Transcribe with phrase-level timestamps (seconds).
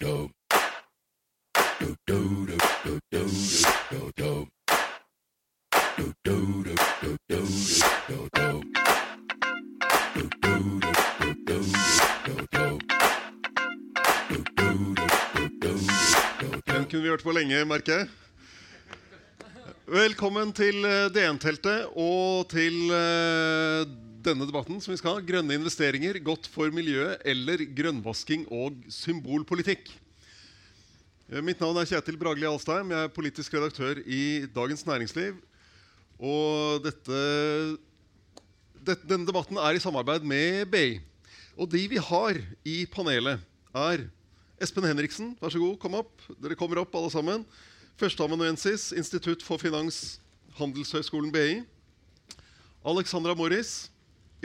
[0.00, 0.30] do.
[1.80, 3.24] Do do do do do
[3.90, 4.46] do do.
[5.96, 6.34] Do do
[6.64, 7.38] do do do
[8.08, 8.48] do do.
[10.14, 11.58] Do do do do do
[12.24, 12.78] do do.
[14.28, 15.72] Do do do do do
[16.40, 16.72] do.
[16.72, 18.08] Den kunne vi hørt på lenge, merker jeg.
[19.86, 23.86] Velkommen til eh, DN-teltet og til eh,
[24.26, 25.22] denne debatten som vi skal ha.
[25.24, 29.92] Grønne investeringer, godt for miljøet eller grønnvasking og symbolpolitikk.
[31.30, 32.90] Eh, Mitt navn er Kjetil Bragli Alstheim.
[32.90, 35.38] Jeg er politisk redaktør i Dagens Næringsliv.
[36.18, 37.22] Og dette,
[38.80, 40.98] dette, denne debatten er i samarbeid med BI.
[41.56, 43.42] Og de vi har i panelet,
[43.76, 44.06] er
[44.62, 46.22] Espen Henriksen, vær så god, kom opp.
[46.40, 47.42] Dere kommer opp, alle sammen.
[48.00, 50.18] Førsteamanuensis, Institutt for finans,
[50.56, 51.60] Handelshøyskolen BI.
[52.86, 53.90] Alexandra Morris,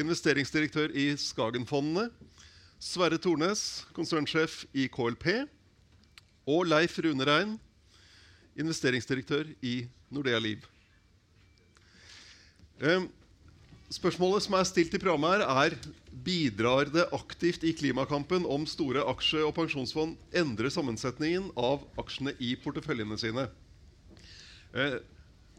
[0.02, 2.10] investeringsdirektør i Skagenfondene.
[2.82, 5.46] Sverre Tornes, konsernsjef i KLP.
[6.50, 7.56] Og Leif Rune Rein,
[8.58, 10.66] investeringsdirektør i Nordea Liv.
[13.92, 19.04] Spørsmålet som er stilt i programmet, her er bidrar det aktivt i klimakampen om store
[19.10, 23.48] aksje- og pensjonsfond endrer sammensetningen av aksjene i porteføljene sine.
[24.76, 24.98] Eh,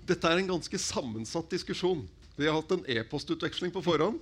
[0.07, 2.05] dette er en ganske sammensatt diskusjon.
[2.37, 4.21] Vi har hatt en e-postutveksling på forhånd.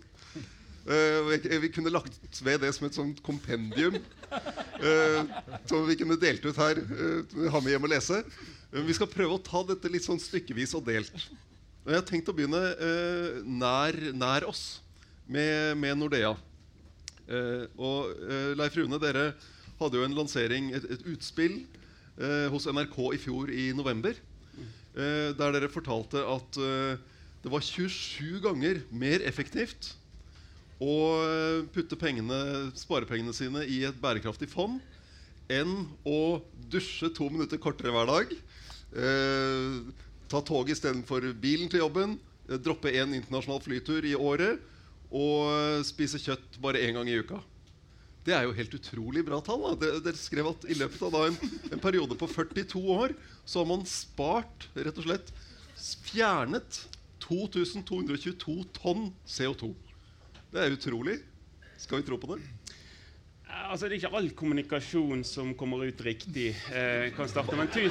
[0.88, 5.28] Eh, vi kunne lagt ved det som et sånt kompendium eh,
[5.68, 6.80] som vi kunne delt ut her.
[6.80, 8.22] eh, ha med hjem og lese.
[8.72, 11.12] Vi skal prøve å ta dette litt sånn stykkevis og delt.
[11.84, 12.60] Jeg har tenkt å begynne
[13.44, 14.80] nær, nær oss,
[15.26, 16.36] med, med Nordea.
[17.80, 18.20] Og
[18.54, 19.32] Leif Rune, dere
[19.80, 21.64] hadde jo en lansering, et, et utspill,
[22.52, 24.14] hos NRK i fjor i november.
[24.94, 29.96] Der dere fortalte at det var 27 ganger mer effektivt
[30.80, 30.94] å
[31.74, 34.80] putte pengene, sparepengene sine i et bærekraftig fond
[35.50, 38.32] enn å dusje to minutter kortere hver dag.
[38.90, 39.78] Eh,
[40.30, 42.16] ta toget istedenfor bilen til jobben.
[42.48, 44.62] Eh, droppe én internasjonal flytur i året.
[45.10, 47.40] Og eh, spise kjøtt bare én gang i uka.
[48.26, 49.64] Det er jo helt utrolig bra tall.
[49.80, 51.38] Dere, dere skrev at i løpet av en,
[51.72, 53.16] en periode på 42 år
[53.48, 55.32] så har man spart, rett og slett
[56.10, 56.84] fjernet
[57.24, 59.72] 2222 tonn CO2.
[60.50, 61.20] Det er utrolig.
[61.78, 62.42] Skal vi tro på det?
[63.70, 66.48] Altså, Det er ikke all kommunikasjon som kommer ut riktig.
[66.74, 67.84] Eh, kan starte, men, tu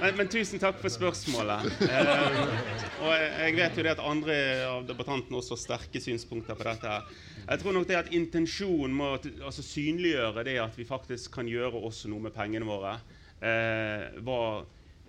[0.00, 1.68] men, men tusen takk for spørsmålet.
[1.84, 4.36] Eh, og jeg, vet jo det at andre
[4.70, 6.96] av debattantene også har sterke synspunkter på dette.
[7.44, 11.84] Jeg tror nok det at Intensjonen må altså, synliggjøre det at vi faktisk kan gjøre
[11.90, 12.96] også noe med pengene våre,
[13.44, 14.16] eh,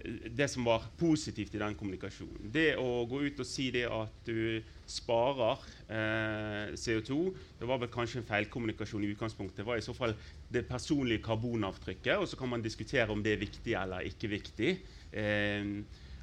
[0.06, 2.50] det som var positivt i den kommunikasjonen.
[2.54, 7.20] Det å gå ut og si det at du sparer eh, CO2,
[7.60, 9.64] det var vel kanskje en feilkommunikasjon i utgangspunktet.
[9.64, 10.16] Det var i så fall
[10.52, 14.76] det personlige karbonavtrykket, og så kan man diskutere om det er viktig eller ikke viktig.
[15.12, 15.72] Eh,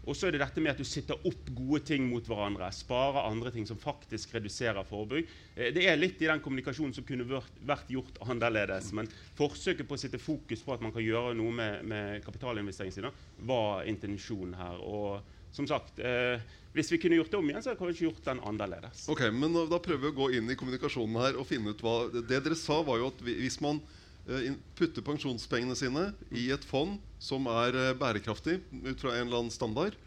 [0.02, 2.66] og så er det dette med at du sitter opp gode ting mot hverandre.
[2.74, 5.28] Sparer andre ting som faktisk reduserer forbruk.
[5.54, 8.90] Eh, det er litt i den kommunikasjonen som kunne vært, gjort annerledes.
[8.96, 12.98] Men forsøket på å sitte fokus på at man kan gjøre noe med, med kapitalinvesteringene
[12.98, 13.14] sine,
[13.46, 14.82] var intensjonen her.
[14.82, 16.42] Og som sagt, eh,
[16.74, 19.06] hvis vi kunne gjort det om igjen, så hadde vi ikke gjort den annerledes.
[19.12, 22.08] Ok, men Da prøver vi å gå inn i kommunikasjonen her og finne ut hva
[22.10, 23.78] Det dere sa, var jo at hvis man
[24.28, 29.44] eh, putter pensjonspengene sine i et fond som er eh, bærekraftig ut fra en eller
[29.44, 29.98] annen standard,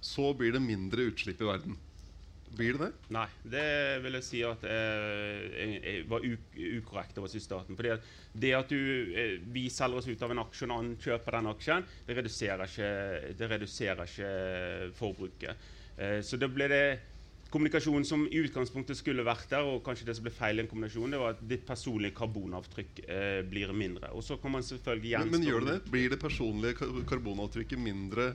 [0.00, 1.78] så blir det mindre utslipp i verden.
[2.56, 3.08] Blir det det?
[3.12, 3.64] Nei, det
[4.04, 7.76] vil jeg si at eh, eh, var ukorrekt i starten.
[7.76, 8.78] Fordi at det at du,
[9.12, 12.16] eh, vi selger oss ut av en aksje, og en annen kjøper den aksjen, det
[12.18, 12.90] reduserer ikke,
[13.38, 14.32] det reduserer ikke
[14.98, 15.68] forbruket.
[15.98, 16.84] Eh, så det ble det
[17.50, 20.68] kommunikasjon som i utgangspunktet skulle vært der, og kanskje det som ble feil i en
[20.70, 24.12] kombinasjon, det var at ditt personlige karbonavtrykk eh, blir mindre.
[24.12, 25.90] Og så kan man selvfølgelig Men, gjenstå men gjør det det?
[25.94, 28.34] Blir det personlige karbonavtrykket mindre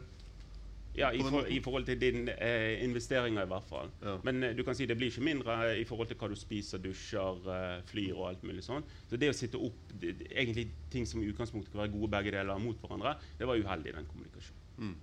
[0.94, 3.94] Ja, i, for, i forhold til dine eh, investeringer, i hvert fall.
[4.01, 4.18] Ja.
[4.25, 6.35] Men eh, du kan si det blir ikke mindre eh, i forhold til hva du
[6.38, 8.85] spiser, dusjer, eh, flyr og alt mulig sånn.
[9.09, 12.36] Så det å sitte opp det, egentlig ting som i utgangspunktet kan være gode begge
[12.38, 14.95] deler mot hverandre, det var uheldig i den kommunikasjonen.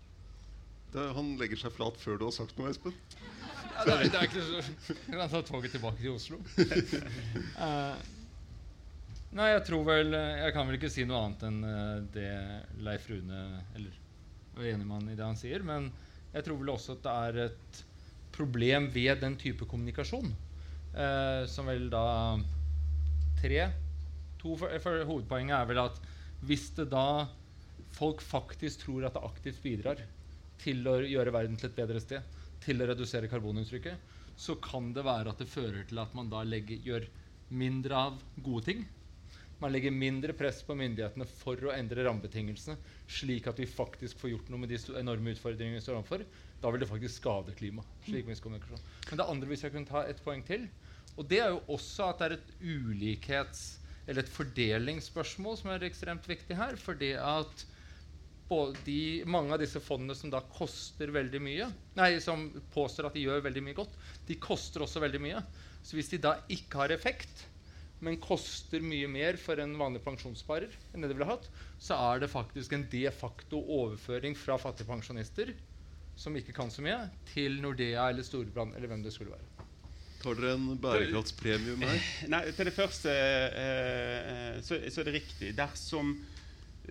[0.94, 2.94] Det, Han legger seg flat før du har sagt noe, Espen.
[3.80, 4.62] Det er, det er ikke så
[5.10, 6.40] Jeg kan ta toget tilbake til Oslo.
[7.56, 7.96] Uh,
[9.38, 12.30] nei, jeg tror vel Jeg kan vel ikke si noe annet enn eh, det
[12.82, 13.42] Leif Rune
[13.78, 13.96] Eller
[14.58, 15.86] er enig med han i det han sier, men
[16.34, 17.78] jeg tror vel også at det er et
[18.34, 20.34] problem ved den type kommunikasjon.
[20.92, 22.04] Uh, som vel da
[23.40, 23.70] Tre
[24.40, 26.00] to for, for Hovedpoenget er vel at
[26.44, 27.28] hvis det da
[27.96, 30.02] folk faktisk tror at det aktivt bidrar
[30.60, 35.04] til å gjøre verden til et bedre sted, til å redusere karbonuttrykket, så kan det
[35.04, 37.06] være at det fører til at man da legger, gjør
[37.50, 38.88] mindre av gode ting
[39.60, 42.78] Man legger mindre press på myndighetene for å endre rammebetingelsene,
[43.12, 46.24] slik at vi faktisk får gjort noe med de enorme utfordringene vi står overfor.
[46.62, 48.06] Da vil det faktisk skade klimaet.
[48.08, 50.64] Men det andre, hvis jeg kunne ta et poeng til,
[51.20, 53.66] og det er jo også at det er et ulikhets-
[54.08, 56.80] eller et fordelingsspørsmål som er ekstremt viktig her.
[56.80, 57.69] fordi at både
[58.84, 61.68] de, mange av disse fondene som da koster veldig mye,
[61.98, 63.94] nei, som påstår at de gjør veldig mye godt,
[64.26, 65.42] de koster også veldig mye.
[65.86, 67.46] Så hvis de da ikke har effekt,
[68.04, 71.48] men koster mye mer for en vanlig pensjonssparer enn det de ville hatt,
[71.80, 75.52] så er det faktisk en de facto overføring fra fattige pensjonister
[76.20, 76.98] som ikke kan så mye,
[77.30, 79.68] til Nordea eller Storebrand eller hvem det skulle være.
[80.20, 82.00] Tar dere en bærekraftspremium her?
[82.28, 85.54] Nei, til det første eh, eh, så, så er det riktig.
[85.56, 86.12] Dersom,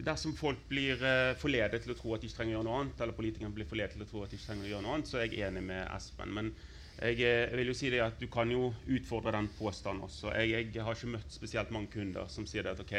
[0.05, 2.81] dersom folk blir uh, forledet til å tro at de ikke trenger å gjøre noe
[2.83, 4.97] annet, eller politikerne blir forledet til å tro at de ikke trenger å gjøre noe
[4.97, 6.35] annet, så er jeg enig med Espen.
[6.35, 6.51] Men
[6.99, 10.33] jeg, eh, jeg vil jo si det at du kan jo utfordre den påstanden også.
[10.35, 12.95] Jeg, jeg har ikke møtt spesielt mange kunder som sier at ok,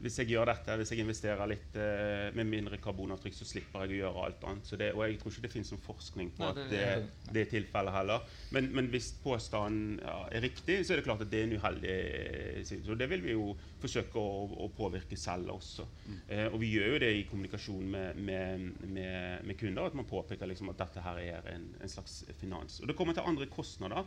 [0.00, 3.96] hvis jeg gjør dette, hvis jeg investerer litt eh, med mindre karbonavtrykk, så slipper jeg
[3.96, 4.66] å gjøre alt annet.
[4.68, 7.32] Så det, og jeg tror ikke det finnes noen forskning på Nei, at det- det,
[7.32, 8.26] det er tilfellet heller.
[8.52, 11.56] Men, men hvis påstanden ja, er riktig, så er det klart at det er en
[11.56, 12.64] uheldig situasjon.
[12.66, 12.84] side.
[12.86, 13.48] Så det vil vi jo
[13.80, 15.86] forsøke å, å påvirke selv også.
[16.28, 20.08] Eh, og vi gjør jo det i kommunikasjon med, med, med, med kunder, at man
[20.08, 22.80] påpeker liksom at dette her er en, en slags finans.
[22.82, 24.04] Og det kommer til andre kostnader.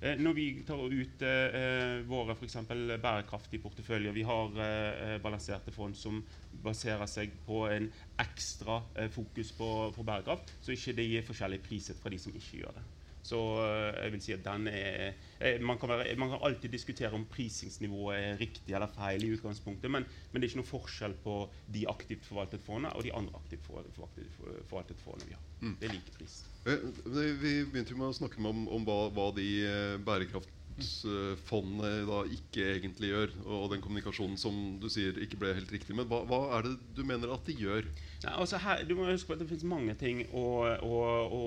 [0.00, 5.74] Eh, når vi tar ut eh, våre for eksempel bærekraftige porteføljer Vi har eh, balanserte
[5.74, 6.22] fond som
[6.64, 8.80] baserer seg på en ekstra
[9.12, 12.80] fokus på, på bærekraft, så ikke det er forskjellig priset fra de som ikke gjør
[12.80, 12.86] det.
[13.22, 16.72] Så eh, jeg vil si at den er eh, man, kan være, man kan alltid
[16.72, 20.70] diskutere om prisingsnivået er riktig eller feil, i utgangspunktet, men, men det er ikke noe
[20.70, 21.34] forskjell på
[21.68, 25.44] de aktivt forvaltet fondene og de andre aktivt forvaltet, fondene vi har.
[25.80, 26.38] Det er like pris.
[26.64, 29.98] Eh, Vi begynte jo med å snakke om, om hva, hva de eh,
[30.80, 35.94] bærekraftsfondene da ikke egentlig gjør, og den kommunikasjonen som du sier ikke ble helt riktig.
[35.96, 37.86] Men hva, hva er det du mener at de gjør?
[38.24, 40.44] Ja, altså her, du må huske på at Det finnes mange ting å,
[40.84, 41.44] å, å,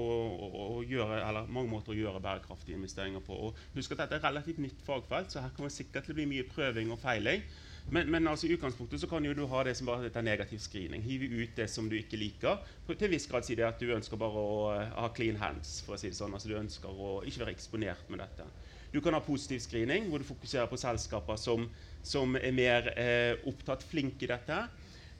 [0.63, 3.37] å, gjøre, eller mange måter å gjøre bærekraftige investeringer på.
[3.49, 6.49] Og husk at Dette er relativt nytt fagfelt, så her kommer det sikkert bli mye
[6.49, 7.45] prøving og feiling.
[7.91, 10.61] Men, men altså, i utgangspunktet så kan jo du ha det som bare heter negativ
[10.63, 11.03] screening.
[11.03, 12.61] Hive ut det som du ikke liker.
[12.87, 15.81] Til en viss grad si det at du ønsker bare å ha clean hands.
[15.85, 16.33] for å si det sånn.
[16.33, 18.47] Altså Du ønsker å ikke være eksponert med dette.
[18.93, 21.65] Du kan ha positiv screening, hvor du fokuserer på selskaper som,
[22.05, 24.59] som er mer eh, opptatt, flinke i dette.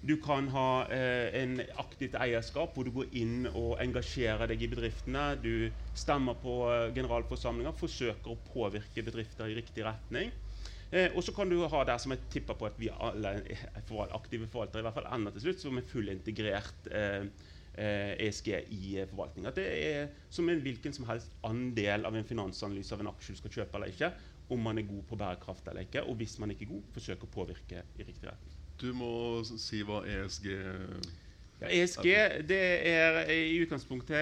[0.03, 4.69] Du kan ha eh, en aktivt eierskap hvor du går inn og engasjerer deg i
[4.69, 5.29] bedriftene.
[5.39, 10.29] Du stemmer på eh, generalforsamlinger, forsøker å påvirke bedrifter i riktig retning.
[10.93, 13.33] Eh, og så kan du ha der som jeg tipper på at vi alle
[14.13, 17.25] aktive forvaltere i hvert fall ender til slutt, som er fullintegrert eh,
[17.75, 19.47] ESG i eh, forvaltning.
[19.49, 23.35] At det er som en hvilken som helst andel av en finansanalyse av en aksje
[23.35, 24.11] du skal kjøpe eller ikke,
[24.53, 26.03] om man er god på bærekraft eller ikke.
[26.05, 28.59] Og hvis man ikke er god, forsøk å påvirke i riktig retning.
[28.81, 29.13] Du må
[29.45, 30.47] si hva E ESG
[31.61, 32.07] Ja, ESG
[32.49, 34.17] det er i utgangspunktet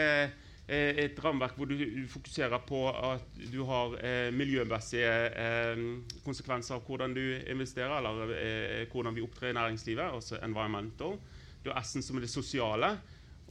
[0.68, 1.75] eh, et rammeverk hvor du
[2.12, 5.81] fokuserer på at du har eh, miljømessige eh,
[6.25, 11.18] konsekvenser av hvordan du investerer, eller eh, hvordan vi opptrer i næringslivet, altså environmental.
[11.63, 12.95] Du har S-en som er det sosiale,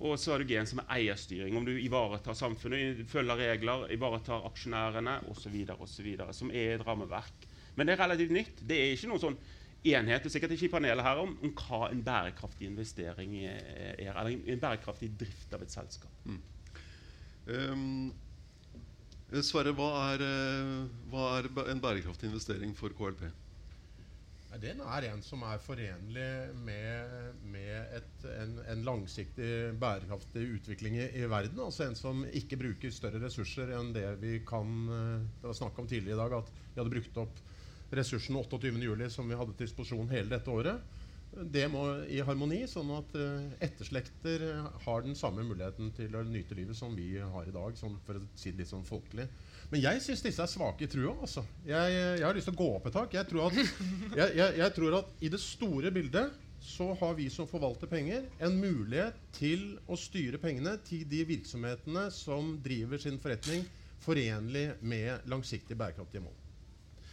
[0.01, 1.57] og så har du G-en som er eierstyring.
[1.59, 7.45] Om du ivaretar samfunnet, følger regler, ivaretar aksjonærene osv., osv., som er et rammeverk.
[7.77, 8.63] Men det er relativt nytt.
[8.65, 9.37] Det er ikke noen sånn
[9.91, 13.61] enhet, er sikkert ikke i panelet her, om, om hva en bærekraftig investering er,
[14.09, 16.25] eller en bærekraftig drift av et selskap.
[16.25, 16.41] Mm.
[17.51, 18.11] Um,
[19.47, 20.75] Sverre, hva eh,
[21.13, 23.29] hva er en bærekraftig investering for KLP?
[24.59, 31.05] Den er en som er forenlig med, med et, en, en langsiktig bærekraftig utvikling i,
[31.23, 31.61] i verden.
[31.63, 35.79] Altså en som ikke bruker større ressurser enn det vi kan eh, Det var snakk
[35.79, 37.39] om tidligere i dag at vi hadde brukt opp
[37.95, 39.07] ressursen 28.07.
[39.15, 40.99] som vi hadde til disposisjon hele dette året.
[41.31, 44.49] Det må i harmoni, sånn at eh, etterslekter
[44.83, 48.19] har den samme muligheten til å nyte livet som vi har i dag, sånn for
[48.19, 49.31] å si det litt sånn folkelig.
[49.71, 51.15] Men jeg syns disse er svake i trua.
[51.23, 51.45] Altså.
[51.67, 53.13] Jeg, jeg har lyst til å gå opp et tak.
[53.15, 53.75] Jeg tror, at,
[54.19, 58.59] jeg, jeg, tror at i det store bildet så har vi som forvalter penger, en
[58.61, 63.65] mulighet til å styre pengene til de virksomhetene som driver sin forretning
[64.01, 66.37] forenlig med langsiktig bærekraftige mål.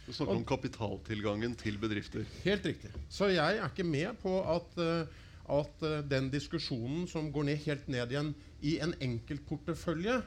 [0.08, 2.24] Du snakker om kapitaltilgangen til bedrifter.
[2.44, 2.90] Helt riktig.
[3.12, 5.18] Så jeg er ikke med på at, eh,
[5.52, 8.32] at eh, den diskusjonen som går ned helt ned igjen
[8.64, 10.22] i en enkeltportefølje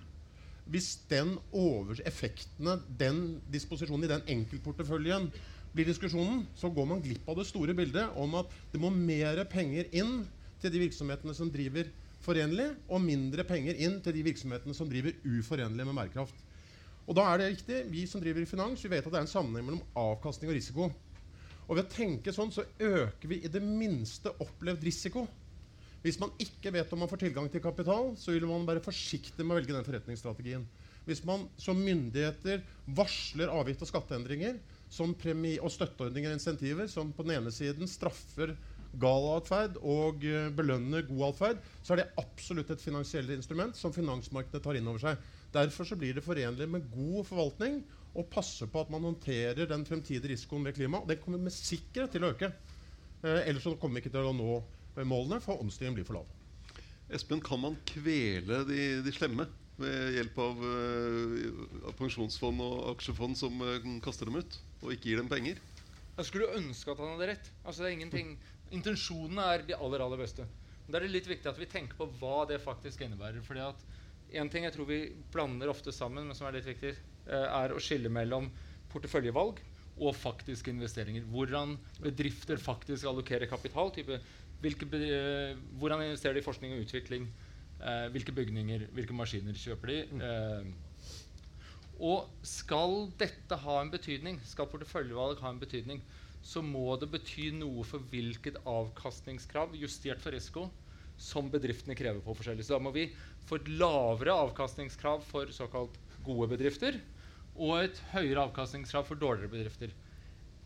[0.69, 5.31] Hvis den over effektene den disposisjonen i den enkeltporteføljen
[5.73, 9.41] blir diskusjonen, så går man glipp av det store bildet om at det må mer
[9.49, 10.21] penger inn
[10.61, 11.89] til de virksomhetene som driver
[12.21, 16.43] forenlig, og mindre penger inn til de virksomhetene som driver uforenlig med bærekraft.
[17.09, 19.25] Og da er det riktig, Vi som driver i finans, vi vet at det er
[19.25, 20.91] en sammenheng mellom avkastning og risiko.
[21.67, 25.25] Og ved å tenke sånn så øker vi i det minste opplevd risiko.
[26.01, 29.45] Hvis man ikke vet om man får tilgang til kapital, så vil man være forsiktig
[29.45, 30.65] med å velge den forretningsstrategien.
[31.05, 32.63] Hvis man som myndigheter
[32.97, 34.57] varsler avgift- og skatteendringer
[35.61, 38.55] og støtteordninger og insentiver som på den ene siden straffer
[38.99, 43.93] gal atferd og eh, belønner god atferd, så er det absolutt et finansielt instrument som
[43.95, 45.21] finansmarkedet tar inn over seg.
[45.55, 47.79] Derfor så blir det forenlig med god forvaltning
[48.17, 51.05] å passe på at man håndterer den fremtidige risikoen ved klima.
[51.07, 52.51] Den kommer med sikkerhet til å øke.
[53.23, 54.59] Eh, ellers så kommer vi ikke til å nå
[54.97, 56.29] målene, for omstillingen blir for lav.
[57.11, 59.47] Espen, kan man kvele de, de slemme
[59.81, 65.11] ved hjelp av, eh, av pensjonsfond og aksjefond som eh, kaster dem ut, og ikke
[65.11, 65.59] gir dem penger?
[66.17, 67.51] Jeg skulle ønske at han hadde rett.
[67.63, 68.35] Altså, det er ingenting
[68.71, 70.45] Intensjonene er de aller, aller beste.
[70.85, 73.41] Men Da er det litt viktig at vi tenker på hva det faktisk innebærer.
[73.43, 73.83] fordi at
[74.39, 74.99] en ting jeg tror vi
[75.33, 76.93] blander ofte sammen, men som er litt viktig,
[77.27, 78.47] eh, er å skille mellom
[78.91, 79.59] porteføljevalg
[79.99, 81.25] og faktiske investeringer.
[81.27, 83.91] Hvordan bedrifter faktisk allokerer kapital.
[83.91, 84.21] Type,
[84.61, 87.27] hvilke, eh, hvordan investerer de i forskning og utvikling?
[87.81, 89.99] Eh, hvilke bygninger, hvilke maskiner kjøper de?
[90.21, 90.63] Eh,
[92.01, 96.01] og skal dette ha en betydning, skal porteføljevalg ha en betydning,
[96.41, 100.69] så må det bety noe for hvilket avkastningskrav, justert for risiko,
[101.21, 102.65] som bedriftene krever på forskjellig.
[102.65, 103.11] Så da må vi
[103.45, 106.97] få et lavere avkastningskrav for såkalt gode bedrifter
[107.57, 109.93] og et høyere avkastningskrav for dårligere bedrifter.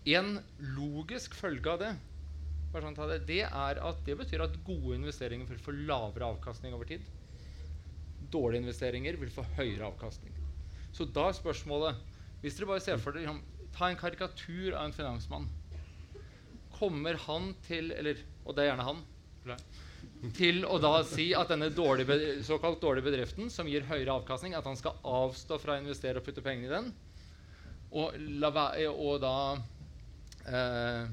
[0.05, 0.37] En
[0.77, 1.91] logisk følge av det,
[2.75, 7.01] det, det er at det betyr at gode investeringer vil få lavere avkastning over tid.
[8.31, 10.33] Dårlige investeringer vil få høyere avkastning.
[10.91, 11.95] Så da er spørsmålet
[12.41, 13.33] Hvis dere bare ser for dere
[13.75, 15.49] Ta en karikatur av en finansmann.
[16.77, 19.01] Kommer han til Eller, og det er gjerne han.
[20.35, 24.65] Til å da si at denne dårlige, såkalt dårlige bedriften som gir høyere avkastning, at
[24.65, 26.87] han skal avstå fra å investere og putte pengene i den,
[27.95, 29.35] og, og da
[30.49, 31.11] eh,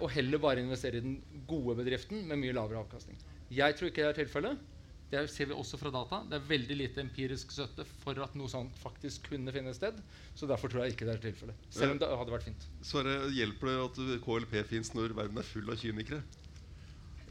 [0.00, 3.18] Og heller bare investere i den gode bedriften med mye lavere avkastning.
[3.52, 4.66] Jeg tror ikke det er tilfellet.
[5.08, 6.18] Det ser vi også fra data.
[6.28, 9.96] Det er veldig lite empirisk støtte for at noe sånt faktisk kunne finne sted.
[10.36, 11.68] Så derfor tror jeg ikke det er tilfellet.
[11.72, 12.66] Selv om det hadde vært fint.
[12.84, 16.20] Sverre, hjelper det at KLP fins når verden er full av kynikere?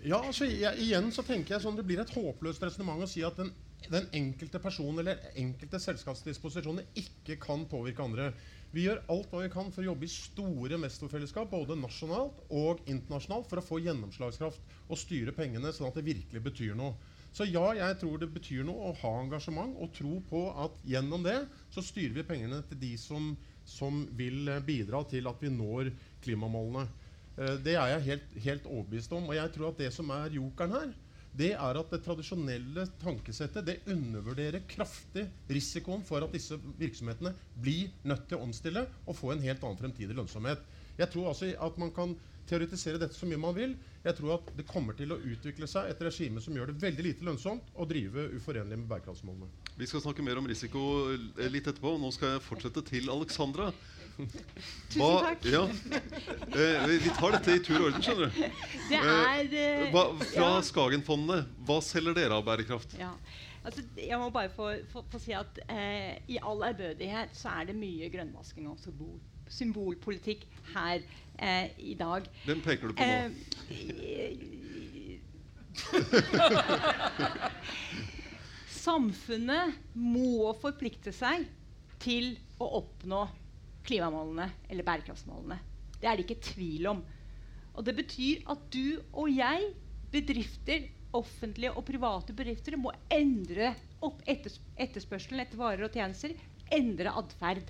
[0.05, 3.23] Ja, altså jeg, Igjen så tenker jeg sånn det blir et håpløst resonnement å si
[3.25, 3.53] at den,
[3.91, 8.31] den enkelte person eller enkelte selskapsdisposisjoner ikke kan påvirke andre.
[8.73, 12.81] Vi gjør alt hva vi kan for å jobbe i store mestorfellesskap både nasjonalt og
[12.89, 16.97] internasjonalt, for å få gjennomslagskraft og styre pengene sånn at det virkelig betyr noe.
[17.31, 21.23] Så ja, jeg tror det betyr noe å ha engasjement og tro på at gjennom
[21.25, 21.37] det
[21.73, 23.35] så styrer vi pengene til de som,
[23.67, 25.91] som vil eh, bidra til at vi når
[26.25, 26.87] klimamålene.
[27.37, 29.29] Eh, Det er jeg helt, helt overbevist om.
[29.29, 30.95] Og jeg tror at det som er jokeren her,
[31.37, 37.91] det er at det tradisjonelle tankesettet det undervurderer kraftig risikoen for at disse virksomhetene blir
[38.09, 40.63] nødt til å omstille og få en helt annen fremtidig lønnsomhet.
[40.97, 42.15] Jeg tror altså at man kan
[42.47, 43.75] teoretisere dette så mye man vil.
[44.05, 47.05] Jeg tror at det kommer til å utvikle seg et regime som gjør det veldig
[47.05, 49.51] lite lønnsomt å drive uforenlig med bærekraftsmålene.
[49.77, 50.81] Vi skal snakke mer om risiko
[51.13, 51.97] eh, litt etterpå.
[52.01, 53.69] Nå skal jeg fortsette til Alexandra.
[54.17, 55.45] Tusen takk.
[55.45, 55.69] Ja,
[56.57, 58.37] eh, vi tar dette i tur og orden, skjønner du.
[58.89, 60.61] Det er eh, Hva, fra ja.
[60.65, 62.91] Skagenfondet, hva selger dere av bærekraft?
[62.97, 63.11] Ja.
[63.67, 67.63] Altså, jeg må bare få, få, få si at eh, i all ærbødighet så er
[67.69, 69.19] det mye grønnvasking og symbol,
[69.51, 70.41] symbolpolitikk
[70.73, 70.99] her
[71.37, 72.21] eh, i dag.
[72.47, 73.07] Hvem peker du på nå?
[73.11, 73.29] Eh,
[78.87, 81.43] Samfunnet må forplikte seg
[82.01, 83.27] til å oppnå
[83.87, 85.57] klimamålene eller bærekraftsmålene.
[85.97, 87.01] Det er det ikke tvil om.
[87.77, 89.71] Og det betyr at du og jeg,
[90.13, 96.35] bedrifter, offentlige og private bedrifter, må endre opp etters etterspørselen etter varer og tjenester.
[96.73, 97.69] Endre atferd.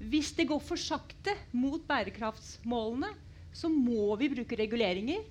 [0.00, 3.10] Hvis det går for sakte mot bærekraftsmålene,
[3.52, 5.24] så må vi bruke reguleringer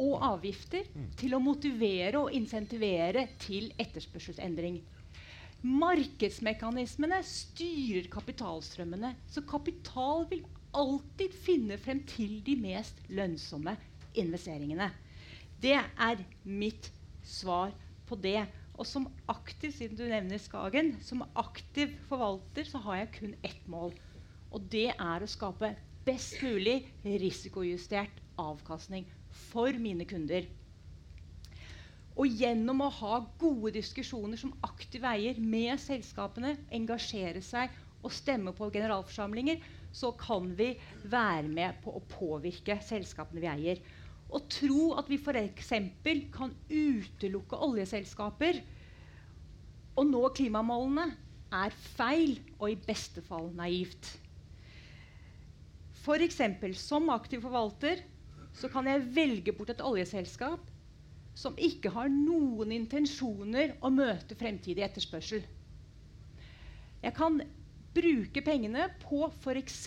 [0.00, 0.86] og avgifter
[1.20, 4.80] til å motivere og insentivere til etterspørselsendring.
[5.60, 13.74] Markedsmekanismene styrer kapitalstrømmene, så kapital vil alltid finne frem til de mest lønnsomme
[14.18, 14.88] investeringene.
[15.60, 16.88] Det er mitt
[17.20, 17.74] svar
[18.08, 18.46] på det.
[18.80, 23.66] Og som aktiv, siden du nevner Skagen, som aktiv forvalter så har jeg kun ett
[23.68, 23.92] mål.
[24.50, 25.74] Og det er å skape
[26.06, 29.04] best mulig risikojustert avkastning
[29.50, 30.48] for mine kunder.
[32.18, 37.70] Og gjennom å ha gode diskusjoner som aktiv eier med selskapene, engasjere seg
[38.02, 39.60] og stemme på generalforsamlinger,
[39.92, 43.82] så kan vi være med på å påvirke selskapene vi eier.
[44.30, 45.72] Å tro at vi f.eks.
[46.34, 48.60] kan utelukke oljeselskaper
[49.98, 51.08] og nå klimamålene,
[51.50, 54.12] er feil og i beste fall naivt.
[55.98, 56.38] F.eks.
[56.78, 58.04] som aktiv forvalter
[58.54, 60.62] så kan jeg velge bort et oljeselskap
[61.36, 65.42] som ikke har noen intensjoner å møte fremtidig etterspørsel.
[67.00, 67.40] Jeg kan
[67.96, 69.78] bruke pengene på f.eks.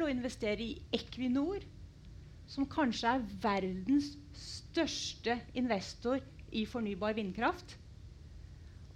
[0.00, 1.64] å investere i Equinor,
[2.50, 7.76] som kanskje er verdens største investor i fornybar vindkraft.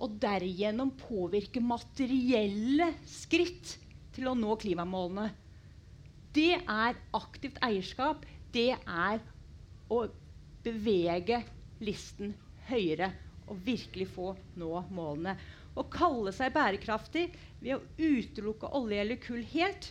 [0.02, 3.76] Og derigjennom påvirke materielle skritt
[4.14, 5.28] til å nå klimamålene.
[6.34, 8.24] Det er aktivt eierskap.
[8.54, 9.22] Det er
[9.90, 10.00] å
[10.66, 11.44] bevege
[11.84, 12.34] listen
[12.70, 13.12] høyere
[13.50, 15.36] og virkelig få nå målene.
[15.74, 17.28] Å kalle seg bærekraftig
[17.60, 19.90] ved å utelukke olje eller kull helt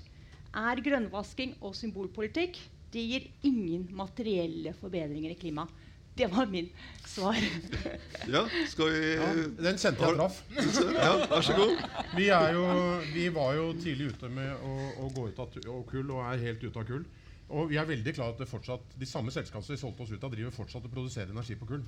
[0.54, 2.60] er grønnvasking og symbolpolitikk.
[2.94, 5.82] Det gir ingen materielle forbedringer i klimaet.
[6.14, 6.70] Det var min
[7.06, 7.38] svar.
[8.34, 9.30] Ja, skal vi Ja,
[9.66, 10.44] den kjente jeg traff.
[10.94, 11.80] Ja, vær så god.
[12.14, 12.68] Vi, er jo,
[13.16, 15.58] vi var jo tidlig ute med å, å gå ut av
[15.90, 17.08] kull, og er helt ute av kull.
[17.54, 20.24] Og vi er veldig klar at det fortsatt, de samme selskapene vi solgte oss ut
[20.26, 21.84] av, driver fortsatt og produserer energi på kull.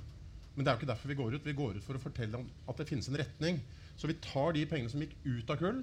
[0.54, 1.46] Men det er jo ikke derfor vi går ut.
[1.46, 3.58] Vi går ut for å fortelle om at det finnes en retning.
[3.98, 5.82] Så vi tar de pengene som gikk ut av kull,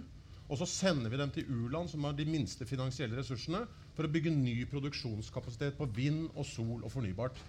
[0.52, 3.64] og så sender vi dem til u-land, som har de minste finansielle ressursene,
[3.96, 7.40] for å bygge ny produksjonskapasitet på vind og sol og fornybart.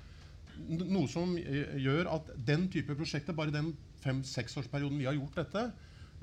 [0.68, 3.72] Noe som eh, gjør at den type prosjekter, bare den
[4.04, 5.64] fem-seksårsperioden vi har gjort dette,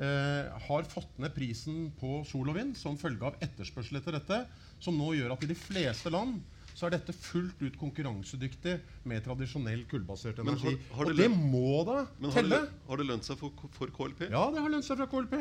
[0.02, 4.44] eh, har fått ned prisen på sol og vind som følge av etterspørsel etter dette,
[4.82, 6.40] som nå gjør at i de fleste land
[6.74, 8.78] så er dette fullt ut konkurransedyktig
[9.10, 10.72] med tradisjonell kullbasert energi.
[10.90, 12.60] har- har det og det må da Men har det, telle.
[12.62, 14.22] lø- har det lønt seg for, for KLP?
[14.32, 15.36] Ja, det har lønt seg fra KLP.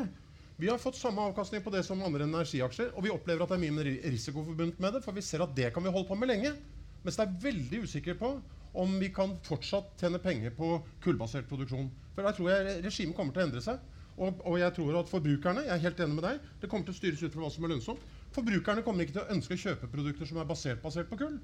[0.59, 3.57] Vi har fått samme avkastning på det som andre energiaksjer, og vi opplever at det
[3.57, 5.89] er mye mer ri- risiko forbundet med det, for vi ser at det kan vi
[5.89, 6.53] holde på med lenge.
[7.03, 8.41] Mens det er veldig usikker på
[8.75, 11.89] om vi kan fortsatt tjene penger på kullbasert produksjon.
[12.13, 13.79] For der tror jeg regimet kommer til å endre seg.
[14.21, 16.93] Og, og jeg tror at forbrukerne jeg er helt enig med deg, det kommer til
[16.93, 17.99] å styres ut fra hva som er lønnsomt.
[18.35, 21.35] Forbrukerne kommer ikke til å ønske å kjøpe produkter som er basert, basert på kull.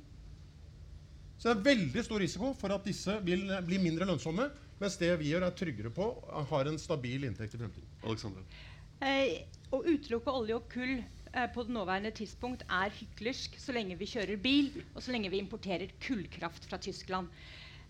[1.38, 4.48] Så det er veldig stor risiko for at disse vil eh, bli mindre lønnsomme,
[4.82, 7.92] mens det vi gjør, er tryggere på og har en stabil inntekt i fremtiden.
[8.08, 8.48] Alexander.
[9.06, 14.00] Eh, å utelukke olje og kull eh, på det nåværende tidspunkt er hyklersk så lenge
[14.00, 17.30] vi kjører bil, og så lenge vi importerer kullkraft fra Tyskland.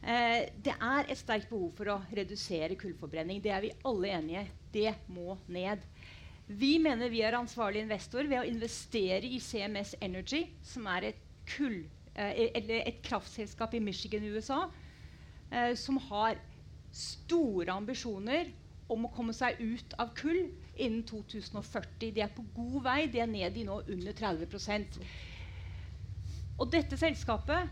[0.03, 3.39] Eh, det er et sterkt behov for å redusere kullforbrenning.
[3.41, 4.51] Det er vi alle enige i.
[4.77, 5.81] Det må ned.
[6.47, 11.23] Vi mener vi er ansvarlig investor ved å investere i CMS Energy, som er et,
[11.47, 11.81] kull,
[12.15, 14.61] eh, et kraftselskap i Michigan i USA,
[15.51, 16.39] eh, som har
[16.91, 18.53] store ambisjoner
[18.87, 22.13] om å komme seg ut av kull innen 2040.
[22.15, 22.99] De er på god vei.
[23.11, 25.01] De er ned i nå under 30%
[26.57, 27.67] Og dette selskapet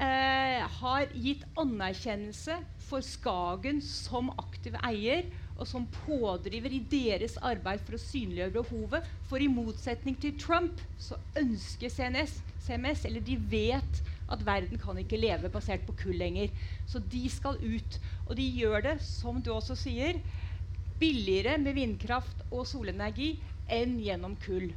[0.00, 2.56] eh, har gitt anerkjennelse
[2.88, 9.06] for Skagen som aktiv eier og som pådriver i deres arbeid for å synliggjøre behovet.
[9.28, 14.98] For i motsetning til Trump så ønsker CNS, CMS, eller de vet at verden kan
[15.00, 16.52] ikke leve basert på kull lenger.
[16.84, 18.00] Så de skal ut.
[18.26, 20.20] Og de gjør det, som du også sier,
[21.00, 23.34] billigere med vindkraft og solenergi
[23.72, 24.70] enn gjennom kull.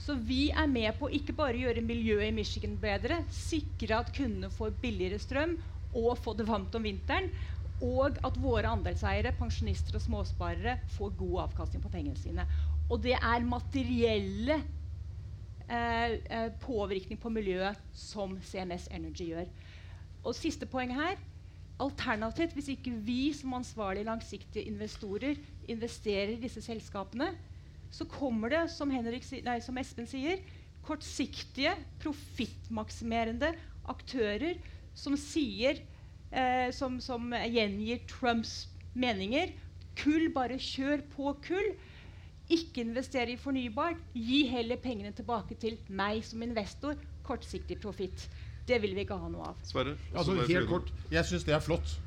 [0.00, 4.12] Så vi er med på ikke bare å gjøre miljøet i Michigan bedre, sikre at
[4.16, 5.56] kundene får billigere strøm
[5.96, 7.30] og få det varmt om vinteren,
[7.84, 12.46] og at våre andelseiere, pensjonister og småsparere får god avkastning på pengene sine.
[12.88, 14.60] Og det er materielle
[15.68, 19.50] eh, eh, påvirkning på miljøet som CMS Energy gjør.
[20.24, 21.18] Og siste poeng her
[21.76, 25.36] Alternativt, hvis ikke vi som ansvarlige langsiktige investorer
[25.68, 27.28] investerer i disse selskapene,
[27.92, 30.40] så kommer det, som, Henrik, nei, som Espen sier,
[30.86, 33.52] kortsiktige, profittmaksimerende
[33.92, 34.56] aktører
[34.96, 35.82] som sier
[36.30, 39.52] eh, som, som gjengir Trumps meninger.
[39.96, 41.70] Kull, bare kjør på kull.
[42.52, 43.96] Ikke investere i fornybar.
[44.14, 46.98] Gi heller pengene tilbake til meg som investor.
[47.26, 48.28] Kortsiktig profitt.
[48.66, 49.62] Det vil vi ikke ha noe av.
[49.66, 49.94] Sverre?
[50.14, 51.98] Altså, helt kort, Jeg syns det er flott.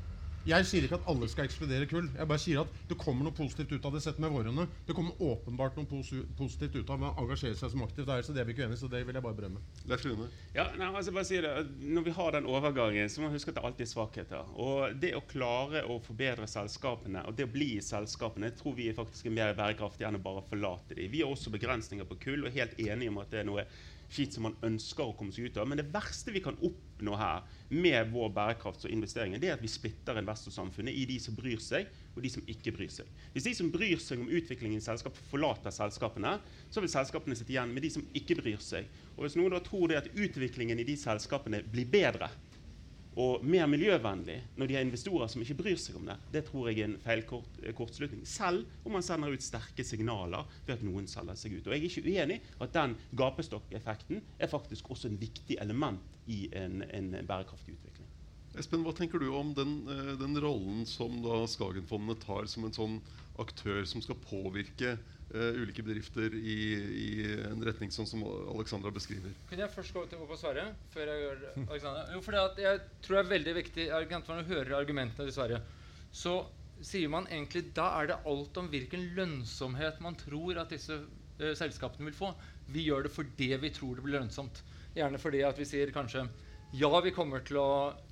[0.48, 2.06] Jeg sier ikke at alle skal ekskludere kull.
[2.16, 4.64] Jeg bare sier at det kommer noe positivt ut av det, sett med vårene.
[4.88, 8.32] Det kommer åpenbart noe pos positivt ut av å engasjere seg som aktiv der, så
[8.32, 9.60] det er vi ikke uenige så det vil jeg bare berømme.
[10.56, 11.52] Ja, nei, altså bare si det.
[11.84, 14.54] Når vi har den overgangen, så må vi huske at det alltid er svakheter.
[14.56, 18.88] Og det å klare å forbedre selskapene, og det å bli i selskapene, tror vi
[18.88, 21.12] er faktisk er mer bærekraftig enn å bare forlate dem.
[21.12, 23.68] Vi har også begrensninger på kull, og er helt enige om at det er noe
[24.10, 25.68] skitt som man ønsker å komme seg ut av.
[25.70, 29.64] Men det verste vi kan oppnå her med vår bærekraft og investeringer, det er at
[29.64, 33.08] vi splitter investorsamfunnet i de som bryr seg, og de som ikke bryr seg.
[33.34, 36.36] Hvis de som bryr seg om utviklingen i selskapet, forlater selskapene,
[36.70, 38.90] så vil selskapene sitte igjen med de som ikke bryr seg.
[39.16, 42.30] Og hvis noen da tror det at utviklingen i de selskapene blir bedre
[43.18, 46.68] og mer miljøvennlig når de har investorer som ikke bryr seg om det, det tror
[46.70, 48.22] jeg er en feil eh, kortslutning.
[48.28, 51.66] Selv om man sender ut sterke signaler ved at noen selger seg ut.
[51.66, 56.44] Og jeg er ikke uenig at den gapestokkeffekten er faktisk også en viktig element i
[56.54, 58.06] en, en bærekraftig utvikling.
[58.58, 62.76] Espen, hva tenker du om den, eh, den rollen som da Skagenfondene tar som en
[62.76, 63.00] sånn
[63.40, 64.98] aktør som skal påvirke
[65.30, 66.56] ulike bedrifter i,
[67.00, 67.10] i
[67.46, 69.34] en retning sånn som Alexandra beskriver?
[69.50, 70.64] Kunne jeg først gå til å svare?
[70.94, 72.06] Før jeg gjør Alexandra?
[72.14, 75.60] Jo, for jeg tror det er veldig viktig Når du hører argumentene til Sverre,
[76.10, 76.34] så
[76.82, 81.52] sier man egentlig da er det alt om hvilken lønnsomhet man tror at disse uh,
[81.58, 82.32] selskapene vil få.
[82.72, 84.62] Vi gjør det fordi vi tror det blir lønnsomt.
[84.96, 86.26] Gjerne fordi at vi sier kanskje
[86.78, 87.70] ja, vi kommer til å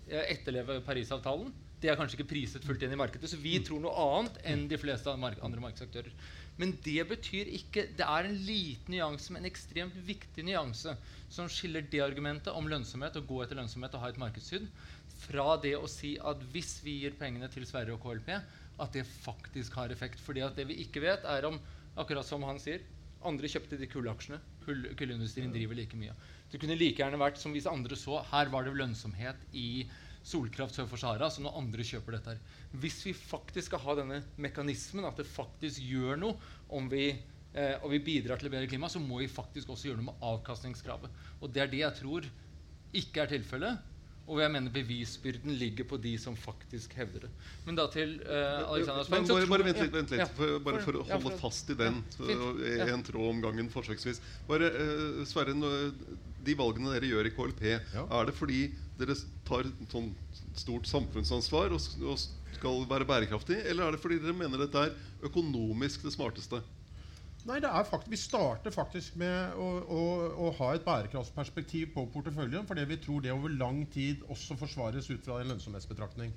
[0.09, 1.53] eh, etterleve Parisavtalen.
[1.79, 3.31] Det er kanskje ikke priset fullt inn i markedet.
[3.31, 6.11] Så vi tror noe annet enn de fleste andre markedsaktører.
[6.59, 10.97] Men det betyr ikke Det er en liten nyanse, men en ekstremt viktig nyanse
[11.31, 14.67] som skiller det argumentet om lønnsomhet, å gå etter lønnsomhet og ha et markedssyn,
[15.19, 18.31] fra det å si at hvis vi gir pengene til Sverre og KLP,
[18.79, 20.19] at det faktisk har effekt.
[20.23, 21.59] Fordi at det vi ikke vet, er om,
[21.99, 22.83] akkurat som han sier,
[23.27, 24.39] andre kjøpte de kullaksjene.
[24.63, 26.15] Kull, kullindustrien driver like mye.
[26.51, 29.87] Det kunne like gjerne vært som hvis andre så her var det lønnsomhet i
[30.25, 32.39] solkraft sør for Sahara, så når andre kjøper dette her.
[32.83, 36.37] Hvis vi faktisk skal ha denne mekanismen, at det faktisk gjør noe
[36.75, 37.11] om vi,
[37.55, 40.11] eh, og vi bidrar til å bedre klima, så må vi faktisk også gjøre noe
[40.13, 41.23] med avkastningskravet.
[41.41, 42.27] Og det er det jeg tror
[42.99, 43.87] ikke er tilfellet.
[44.29, 47.31] Og jeg mener bevisbyrden ligger på de som faktisk hevder det.
[47.65, 50.83] Men da til uh, Alexanders poeng bare, bare vent litt, vent litt ja, for, bare
[50.85, 52.03] for å ja, holde for- fast i den.
[52.21, 52.89] ja, i Ja.
[52.93, 54.21] en tråd om gangen forsøksvis.
[54.47, 55.55] Bare, uh, Sverre,
[56.45, 58.05] de valgene dere gjør i KLP, Ja.
[58.21, 58.61] er det fordi
[58.99, 59.15] dere
[59.47, 60.11] tar et sånn
[60.59, 62.19] stort samfunnsansvar og, og
[62.57, 66.61] skal være bærekraftig, eller er det fordi dere mener dette er økonomisk det smarteste?
[67.47, 70.03] Nei, det er faktisk, Vi starter faktisk med å, å,
[70.49, 75.09] å ha et bærekraftsperspektiv på porteføljen, fordi vi tror det over lang tid også forsvares
[75.13, 76.35] ut fra en lønnsomhetsbetraktning.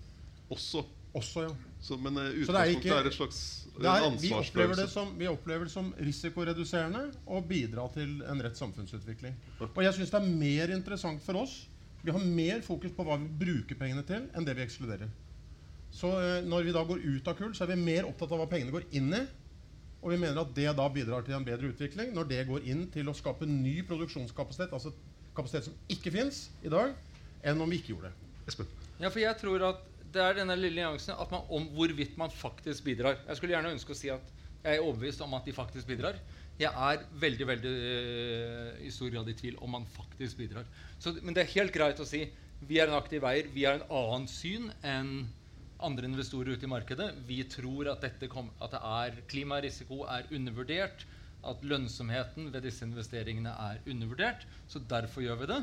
[0.52, 0.86] Også.
[1.12, 1.50] Også, ja.
[1.84, 3.40] Så, men utgangspunktet er ikke- er, et slags
[3.76, 8.56] er, vi, opplever det som, vi opplever det som risikoreduserende og bidra til en rett
[8.56, 9.36] samfunnsutvikling.
[9.60, 11.58] Og jeg syns det er mer interessant for oss
[12.02, 15.12] Vi har mer fokus på hva vi bruker pengene til, enn det vi ekskluderer.
[15.94, 18.42] Så eh, når vi da går ut av kull, så er vi mer opptatt av
[18.42, 19.22] hva pengene går inn i.
[20.02, 22.88] Og vi mener at det da bidrar til en bedre utvikling når det går inn
[22.94, 24.96] til å skape ny produksjonskapasitet, altså
[25.38, 26.96] kapasitet som ikke fins i dag,
[27.46, 28.32] enn om vi ikke gjorde det.
[28.50, 28.70] Espen.
[28.98, 32.34] Ja, for jeg tror at det er denne lille nyansen at man, om hvorvidt man
[32.34, 33.22] faktisk bidrar.
[33.28, 36.18] Jeg skulle gjerne ønske å si at jeg er overbevist om at de faktisk bidrar.
[36.62, 40.68] Jeg er veldig veldig uh, i stor grad i tvil om man faktisk bidrar.
[41.02, 42.26] Så, men det er helt greit å si
[42.70, 45.14] vi er en aktiv eier, vi har en annen syn enn
[45.82, 47.08] andre investorer ute i markedet.
[47.26, 51.08] Vi tror at, dette kom, at det er, klimarisiko er undervurdert,
[51.50, 54.46] at lønnsomheten ved disse investeringene er undervurdert.
[54.70, 55.62] Så derfor gjør vi det.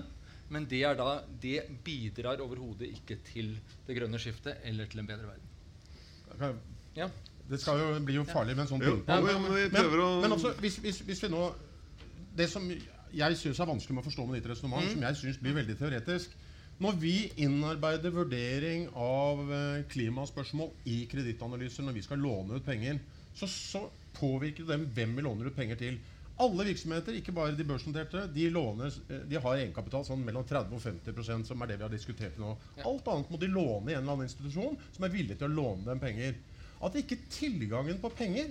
[0.50, 3.54] Men det, er da, det bidrar overhodet ikke til
[3.87, 6.62] det grønne skiftet eller til en bedre verden.
[6.96, 7.06] Ja.
[7.48, 9.28] Det skal jo, bli jo farlig med en sånn pingpong.
[9.28, 11.46] ja, men Men, men også, hvis, hvis, hvis vi nå
[12.37, 14.92] Det som jeg syns er vanskelig med å forstå med ditt resonnement, Mm.
[14.92, 16.30] som jeg synes blir veldig teoretisk
[16.78, 23.00] Når vi innarbeider vurdering av eh, klimaspørsmål i kredittanalyser når vi skal låne ut penger,
[23.34, 23.80] så, så
[24.14, 25.98] påvirker det dem hvem vi låner ut penger til.
[26.38, 30.76] Alle virksomheter, ikke bare de børsnoterte, de, låner, eh, de har egenkapital sånn mellom 30
[30.78, 32.52] og 50% som er det vi har diskutert nå.
[32.87, 35.54] Alt annet må de låne i en eller annen institusjon som er villig til å
[35.58, 36.38] låne dem penger.
[36.84, 38.50] At ikke tilgangen på penger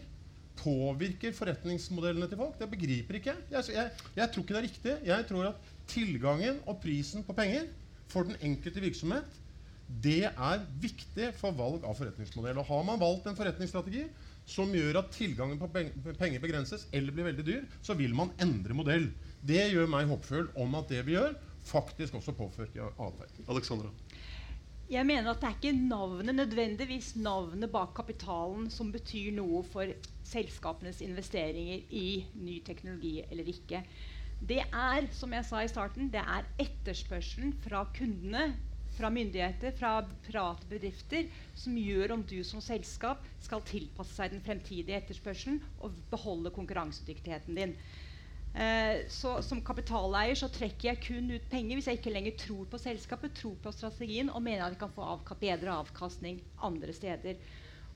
[0.57, 3.65] påvirker forretningsmodellene til folk, det begriper ikke jeg.
[3.73, 4.29] Jeg, jeg.
[4.33, 4.95] tror ikke det er riktig.
[5.05, 7.67] Jeg tror at tilgangen og prisen på penger
[8.09, 9.43] for den enkelte virksomhet
[9.87, 12.59] det er viktig for valg av forretningsmodell.
[12.59, 14.03] Og Har man valgt en forretningsstrategi
[14.47, 18.75] som gjør at tilgangen på penger begrenses eller blir veldig dyr, så vil man endre
[18.75, 19.07] modell.
[19.39, 21.35] Det gjør meg håpfull om at det vi gjør,
[21.67, 23.87] faktisk også påfører atferd.
[24.87, 29.89] Jeg mener at det er ikke navnet nødvendigvis navnet bak kapitalen som betyr noe for
[30.23, 32.05] selskapenes investeringer i
[32.39, 33.81] ny teknologi eller ikke.
[34.39, 38.53] Det er, som jeg sa i starten, det er etterspørselen fra kundene,
[38.95, 44.45] fra myndigheter, fra private bedrifter som gjør om du som selskap skal tilpasse seg den
[44.45, 47.75] fremtidige etterspørselen og beholde konkurransedyktigheten din.
[48.53, 52.65] Eh, så Som kapitaleier så trekker jeg kun ut penger hvis jeg ikke lenger tror
[52.71, 56.95] på selskapet, tror på strategien og mener at jeg kan få av, bedre avkastning andre
[56.95, 57.37] steder.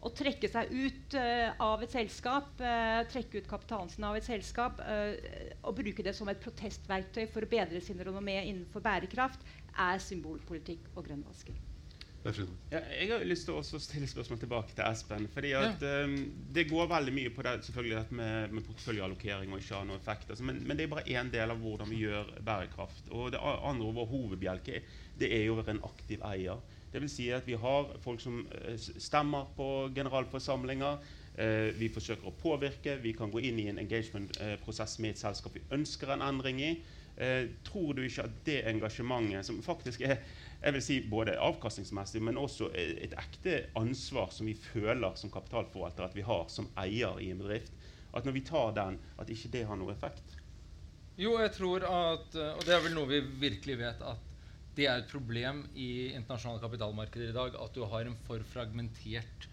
[0.02, 4.26] Å trekke seg ut eh, av et selskap, eh, trekke ut kapitalen sin av et
[4.26, 9.46] selskap eh, og bruke det som et protestverktøy for å bedre sin renommé innenfor bærekraft,
[9.78, 11.58] er symbolpolitikk og grønnvasking.
[12.70, 15.28] Ja, jeg har lyst til å stille spørsmål tilbake til Espen.
[15.34, 16.18] fordi at um,
[16.54, 19.98] Det går veldig mye på det selvfølgelig dette med, med porteføljeallokering og ikke ha noen
[19.98, 20.30] effekt.
[20.30, 23.10] Altså, men, men det er bare én del av hvordan vi gjør bærekraft.
[23.10, 24.84] Og det andre og vår hovedbjelke
[25.22, 26.62] det er jo å være en aktiv eier.
[26.92, 31.18] Det vil si at vi har folk som eh, stemmer på generalforsamlinger.
[31.32, 32.98] Uh, vi forsøker å påvirke.
[33.02, 36.74] Vi kan gå inn i en engagement-prosess med et selskap vi ønsker en endring i.
[37.16, 40.20] Uh, tror du ikke at det engasjementet, som faktisk er
[40.62, 46.06] jeg vil si både avkastningsmessig, men også et ekte ansvar som vi føler som kapitalforvalter
[46.06, 47.74] at vi har som eier i en bedrift,
[48.14, 50.36] at når vi tar den, at ikke det har noe effekt?
[51.20, 54.28] Jo, jeg tror at Og det er vel noe vi virkelig vet at
[54.78, 59.48] det er et problem i internasjonale kapitalmarkeder i dag at du har en for fragmentert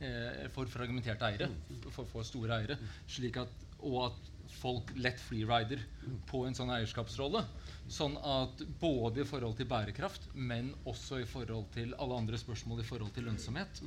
[0.00, 1.50] eh, for fragmenterte eiere,
[1.90, 5.82] for, for store eiere, slik at, og at folk lett freerider
[6.28, 7.44] på en sånn eierskapsrolle.
[7.92, 12.80] Sånn at både i forhold til bærekraft, men også i forhold til alle andre spørsmål
[12.82, 13.82] i forhold til lønnsomhet,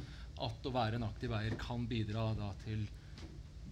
[0.45, 2.86] at å være en aktiv eier kan bidra da til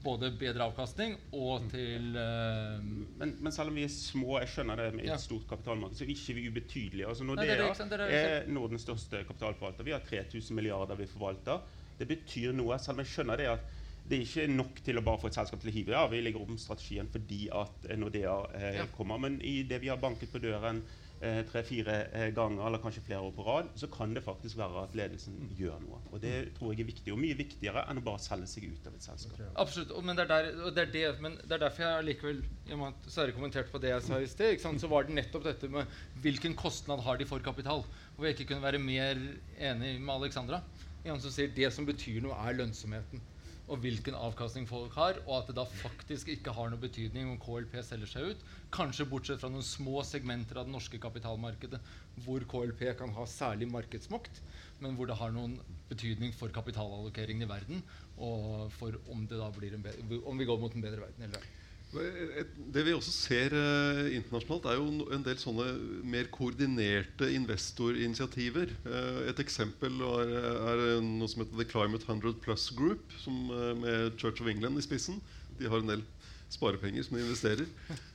[0.03, 4.81] både bedre avkastning og til uh, Men, men selv om vi er små, jeg skjønner
[4.81, 5.19] det med et Ja.
[5.21, 7.07] stort kapitalmarked, så er ikke vi ubetydelige.
[7.07, 9.87] Altså Nei, er det, Nordea ikke sant, det er er Nordens største kapitalforvalter.
[9.87, 11.61] Vi har 3000 milliarder vi forvalter.
[11.99, 13.71] Det betyr noe, selv om jeg skjønner det at
[14.03, 15.93] det er ikke nok til å bare få et selskap til å hive.
[15.95, 18.85] Ja, vi legger om strategien fordi at eh, Nordea eh, Ja.
[18.97, 19.17] kommer.
[19.23, 20.81] Men i det vi har banket på døren
[21.23, 24.83] eh, tre-fire eh, ganger, eller kanskje flere år på rad, så kan det faktisk være
[24.83, 26.01] at ledelsen gjør noe.
[26.11, 28.91] Og det tror jeg er viktig, og mye viktigere enn å bare selge seg ut
[28.91, 29.39] av et selskap.
[29.55, 29.91] Absolutt.
[29.95, 32.43] og- Men det, er der, og det, er det, men det er derfor jeg likevel
[32.75, 35.87] og Sverre kommenterte på det jeg sa i sted, så var det nettopp dette med
[36.19, 37.85] hvilken kostnad har de for kapital.
[38.17, 39.15] Hvor jeg ikke kunne være mer
[39.57, 40.59] enig med Alexandra.
[41.05, 43.21] En som sier det som betyr noe, er lønnsomheten.
[43.71, 47.39] Og hvilken avkastning folk har, og at det da faktisk ikke har noe betydning om
[47.39, 48.43] KLP selger seg ut.
[48.75, 51.79] Kanskje bortsett fra noen små segmenter av det norske kapitalmarkedet
[52.25, 54.41] hvor KLP kan ha særlig markedsmakt,
[54.83, 55.55] men hvor det har noen
[55.87, 57.83] betydning for kapitalallokeringen i verden,
[58.19, 59.87] og for om, det da blir en
[60.27, 61.62] om vi går mot en bedre verden eller ei.
[62.01, 65.65] Et- Det vi også ser eh, internasjonalt, er jo en del sånne
[66.03, 68.71] mer koordinerte investorinitiativer.
[68.85, 70.31] Eh, et eksempel er,
[70.73, 74.77] er noe som heter The Climate 100 Plus Group, som, eh, med Church of England
[74.81, 75.21] i spissen.
[75.59, 76.01] De har en del
[76.49, 77.69] sparepenger som de investerer.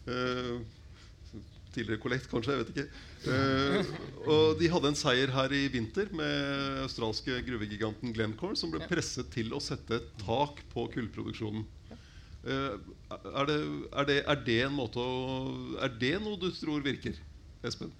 [0.09, 0.59] Eh,
[1.75, 2.57] tidligere kollekt, kanskje.
[2.57, 2.89] jeg vet ikke.
[3.31, 3.85] Eh,
[4.27, 9.31] og de hadde en seier her i vinter med australske gruvegiganten Glencore, som ble presset
[9.31, 11.67] til å sette et tak på kullproduksjonen.
[12.47, 12.75] Eh,
[13.11, 13.57] er, det,
[13.91, 17.17] er, det, er det en måte å Er det noe du tror virker,
[17.67, 17.91] Espen?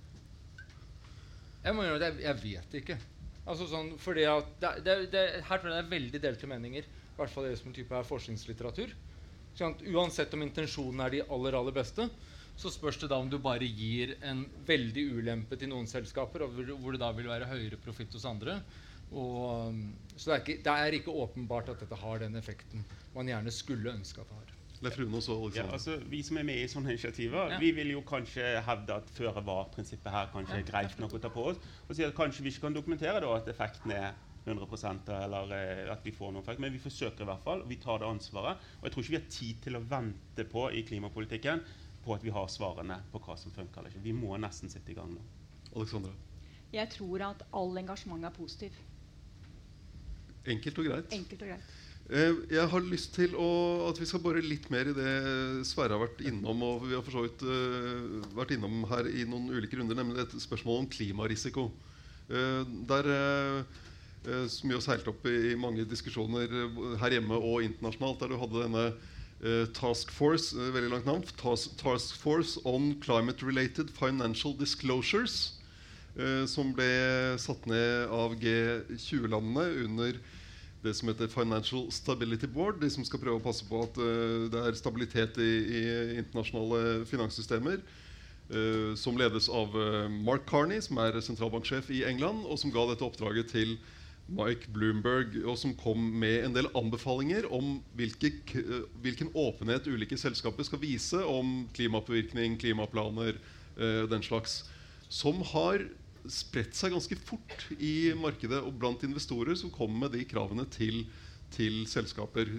[1.65, 2.97] Jeg må gjøre det, jeg, vet ikke.
[3.49, 4.95] Altså sånn, fordi at det,
[5.49, 6.87] Her tror jeg det er veldig delte meninger.
[6.87, 8.95] I hvert fall det som type er forskningslitteratur.
[9.59, 12.07] Sånn uansett om intensjonene er de aller aller beste,
[12.59, 16.55] så spørs det da om du bare gir en veldig ulempe til noen selskaper, og
[16.55, 18.61] hvor, hvor det da vil være høyere profitt hos andre.
[19.11, 19.83] Og, um,
[20.17, 23.53] så det er, ikke, det er ikke åpenbart at dette har den effekten man gjerne
[23.55, 24.55] skulle ønske at det har.
[24.79, 24.85] Så
[25.57, 27.59] Ja, altså, vi som er med i sånne initiativer, Ja.
[27.59, 31.29] vi vil jo kanskje hevde at føre var-prinsippet her kanskje er greit nok å ta
[31.35, 31.59] på oss.
[31.89, 34.15] Og si at kanskje vi ikke kan dokumentere da at effekten er
[34.47, 36.61] 100% eller eh, at vi får noen effekt.
[36.61, 38.63] Men vi forsøker i hvert fall, og vi tar det ansvaret.
[38.79, 41.65] Og jeg tror ikke vi har tid til å vente på i klimapolitikken
[42.05, 44.07] på at vi har svarene på hva som funker eller ikke.
[44.07, 45.25] Vi må nesten sitte i gang nå.
[45.75, 46.13] Alexandra.
[46.73, 48.77] Jeg tror at all engasjement er positiv.
[50.47, 51.13] Enkelt og greit.
[51.13, 51.75] Enkelt og greit.
[52.09, 53.49] Eh, Jeg har lyst til å,
[53.91, 55.11] at vi skal bore litt mer i det
[55.69, 56.63] Sverre har vært innom.
[56.65, 60.25] Og vi har for så vidt uh, vært innom her i noen ulike runder, nemlig
[60.25, 61.69] et spørsmål om klimarisiko.
[62.31, 63.11] Uh, der,
[64.25, 66.49] uh, som jo har seilt opp i, i mange diskusjoner
[67.01, 68.89] her hjemme og internasjonalt, der du hadde denne
[69.71, 75.58] Task Force, veldig langt navn, Task, Task Force on Climate-Related Financial Disclosures,
[76.51, 76.89] som ble
[77.39, 80.19] satt ned av G20-landene under
[80.83, 84.47] det som heter Financial Stability Board, de som skal prøve å passe på at eh,
[84.53, 85.83] det er stabilitet i, i
[86.21, 87.83] internasjonale finanssystemer.
[88.49, 92.87] eh, som ledes av eh, Mark Carney, som er sentralbanksjef i England, og som ga
[92.89, 93.77] dette oppdraget til
[94.29, 100.17] Mike Bloomberg, og som kom med en del anbefalinger om hvilke, eh, hvilken åpenhet ulike
[100.21, 103.41] selskaper skal vise om klimapåvirkning, klimaplaner,
[103.77, 104.63] eh, den slags.
[105.09, 105.89] Som har
[106.33, 111.05] spredt seg ganske fort i markedet og blant investorer som kommer med de kravene til,
[111.55, 112.51] til selskaper.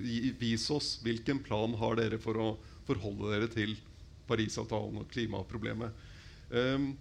[0.41, 2.49] Vis oss hvilken plan har dere for å
[2.89, 3.77] forholde dere til
[4.29, 6.05] Parisavtalen og klimaproblemet.
[6.49, 6.91] Um,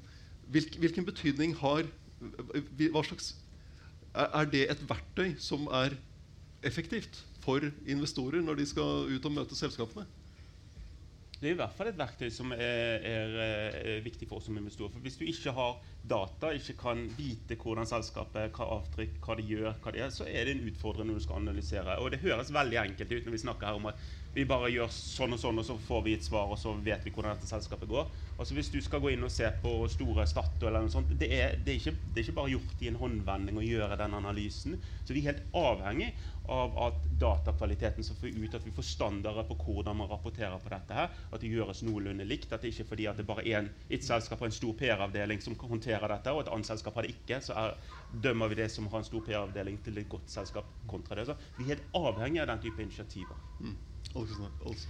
[0.53, 3.35] hvilk, hvilken betydning har hva slags,
[4.15, 5.95] er, det et verktøy som er
[6.67, 10.07] effektivt for investorer når de skal ut og møte selskapene?
[11.39, 14.57] Det er i hvert fall et verktøy som er, er, er viktig for oss som
[14.59, 14.91] investorer.
[14.91, 15.77] For Hvis du ikke har
[16.11, 20.27] data ikke kan vite hvordan selskapet, hva avtrykk, hva de gjør, hva de er, så
[20.29, 21.99] er det en utfordring når du skal analysere.
[22.03, 24.91] Og det høres veldig enkelt ut når vi snakker her om at vi bare gjør
[24.93, 27.49] sånn og sånn, og så får vi et svar, og så vet vi hvordan dette
[27.49, 28.11] selskapet går.
[28.39, 31.31] Altså Hvis du skal gå inn og se på store Statoil eller noe sånt, det
[31.35, 34.15] er, det, er ikke, det er ikke bare gjort i en håndvending å gjøre den
[34.15, 34.77] analysen.
[35.03, 36.13] Så vi er helt avhengig
[36.49, 40.71] av at datakvaliteten som får ut, at vi får standarder på hvordan man rapporterer på
[40.73, 42.53] dette her, at det gjøres noenlunde likt.
[42.53, 44.77] At det ikke er fordi at det bare er en, et selskap og en stor
[44.79, 47.75] PR-avdeling som håndterer dette, og et annet selskap har det ikke, så er,
[48.09, 51.27] dømmer vi det som har en stor PR-avdeling til et godt selskap kontra det.
[51.27, 53.37] Så vi er helt avhengig av den type initiativer.
[54.15, 54.89] Alexander, altså.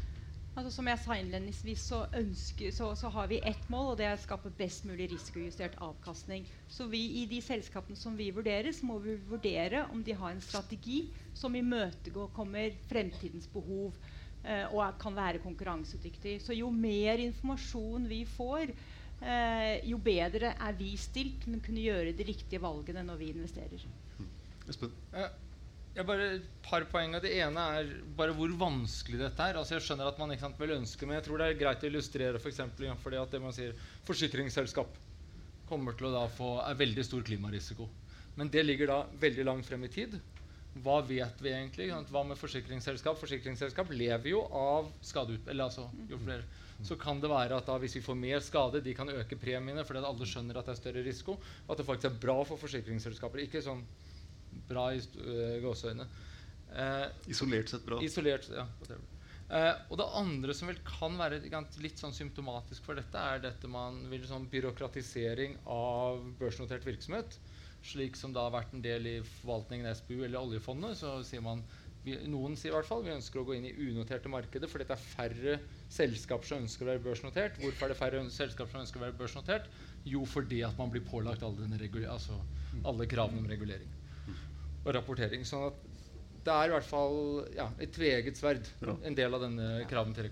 [0.58, 4.08] Altså, som jeg sa innledningsvis, så, ønsker, så, så har vi ett mål, og det
[4.08, 6.48] er å skape best mulig risikojustert avkastning.
[6.66, 10.34] Så vi, i de selskapene som vi vurderer, så må vi vurdere om de har
[10.34, 13.94] en strategi som imøtekommer fremtidens behov
[14.42, 16.40] eh, og kan være konkurransedyktig.
[16.42, 18.74] Så jo mer informasjon vi får,
[19.22, 23.30] eh, jo bedre er vi stilt til å kunne gjøre de riktige valgene når vi
[23.34, 23.84] investerer.
[24.68, 24.92] Espen?
[25.12, 25.28] Eh,
[25.98, 27.16] Jeg bare Et par poeng.
[27.20, 29.56] Det ene er bare hvor vanskelig dette er.
[29.58, 31.82] Altså Jeg skjønner at man ikke sant, vil ønske, men jeg tror det er greit
[31.82, 33.72] å illustrere for eksempel, ja, fordi at det man sier
[34.06, 34.98] forsikringsselskap
[35.66, 37.88] kommer til å da få er veldig stor klimarisiko.
[38.36, 40.14] Men det ligger da veldig langt frem i tid.
[40.78, 41.88] Hva vet vi egentlig?
[41.90, 42.12] sant?
[42.14, 43.18] Hva med forsikringsselskap?
[43.18, 45.50] Forsikringsselskap lever jo av skadeutbetaling.
[45.50, 45.88] Eller altså
[46.22, 46.44] flere.
[46.86, 49.82] Så kan det være at da hvis vi får mer skade, de kan øke premiene
[49.86, 51.34] fordi at alle skjønner at det er større risiko.
[51.66, 53.42] og At det faktisk er bra for forsikringsselskaper.
[53.42, 53.82] Ikke sånn
[54.68, 56.06] bra i øh, gåseøyne.
[56.68, 57.98] Eh, Isolert sett bra.
[58.04, 58.66] Isolert, ja.
[59.48, 61.40] Eh, og det andre som vel kan være
[61.80, 67.38] litt sånn symptomatisk for dette, er dette man vil sånn byråkratisering av børsnotert virksomhet.
[67.88, 70.98] Slik som det har vært en del i forvaltningen i SPU eller oljefondet.
[71.00, 71.64] så sier man,
[72.04, 74.86] vi, Noen sier i hvert fall vi ønsker å gå inn i unoterte markeder fordi
[74.88, 75.56] det er færre
[75.92, 77.58] selskaper som ønsker å være børsnotert.
[77.62, 79.68] Hvorfor er det færre selskaper som ønsker å være børsnotert?
[80.08, 81.66] Jo, fordi at man blir pålagt alle,
[82.08, 82.38] altså,
[82.84, 83.90] alle kravene om regulering
[84.84, 85.42] og rapportering.
[85.44, 85.80] Sånn at
[86.46, 87.18] det er i hvert fall
[87.56, 88.94] ja, et tveegget sverd, Ja.
[89.04, 90.30] en del av denne kraven til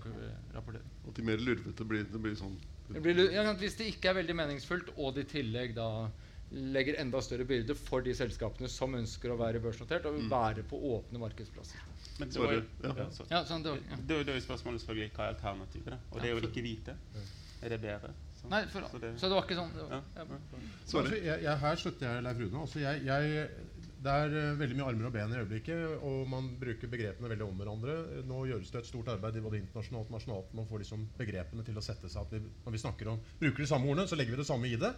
[0.55, 0.87] rapportering.
[1.07, 2.55] At de mer lurvete blir, det blir sånn
[2.87, 6.07] Det blir, ja, hvis det ikke er veldig meningsfullt, og det i tillegg da
[6.51, 10.79] legger enda større byrde for de selskapene som ønsker å være børsnotert og være på
[10.95, 11.81] åpne markedsplasser.
[12.19, 13.09] Men det var er- ja.
[13.29, 13.97] ja, sånn, det var, ja.
[14.07, 15.91] det da jo spørsmålet selvfølgelig hva er alternativet.
[15.91, 15.99] da?
[16.11, 16.95] Og det er jo ikke vite.
[17.61, 18.13] Er det bedre?
[18.37, 20.03] Så- Nei, for, så det- så det var ikke sånn det var, Ja.
[20.15, 20.25] ja.
[20.85, 21.11] Svaret.
[21.11, 22.61] Altså, jeg, jeg, her støtter jeg Leif Rune.
[22.61, 23.49] Altså, jeg, jeg,
[23.97, 27.43] det er uh, veldig mye armer og ben i øyeblikket, og man bruker begrepene veldig
[27.47, 28.23] om hverandre.
[28.29, 31.65] Nå gjøres det et stort arbeid i både internasjonalt og nasjonalt Man får liksom begrepene
[31.65, 32.21] til å sette seg.
[32.21, 34.69] At vi, når vi snakker om, bruker de samme ordene, så legger vi det samme
[34.69, 34.93] i det.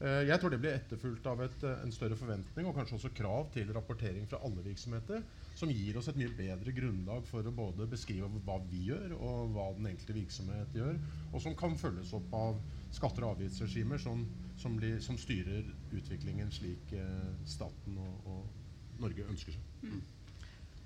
[0.00, 3.10] Eh, Jeg tror det blir etterfulgt av et, eh, en større forventning og kanskje også
[3.14, 5.24] krav til rapportering fra alle virksomheter,
[5.58, 9.50] som gir oss et mye bedre grunnlag for å både beskrive hva vi gjør, og
[9.56, 11.00] hva den enkelte virksomhet gjør,
[11.32, 12.60] og som kan følges opp av
[12.94, 14.22] skatter og avgiftsregimer som,
[14.56, 19.98] som, blir, som styrer utviklingen slik eh, staten og, og Norge ønsker seg.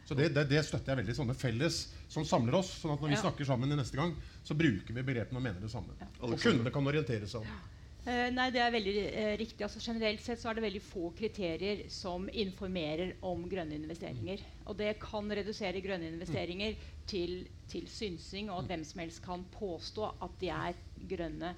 [0.09, 1.15] Så det, det, det støtter jeg veldig.
[1.15, 1.77] Sånne felles
[2.11, 2.73] som samler oss.
[2.81, 3.21] sånn at når vi Ja.
[3.23, 5.95] snakker sammen i neste gang, så bruker vi begrepene og mener det samme.
[6.21, 7.61] Og kundene kan orientere seg om.
[8.03, 9.63] Eh, nei, det er veldig eh, riktig.
[9.63, 14.43] Altså, generelt sett så er det veldig få kriterier som informerer om grønne investeringer.
[14.67, 16.75] Og det kan redusere grønne investeringer
[17.07, 20.83] til, til synsing, og at hvem som helst kan påstå at de er
[21.15, 21.55] grønne.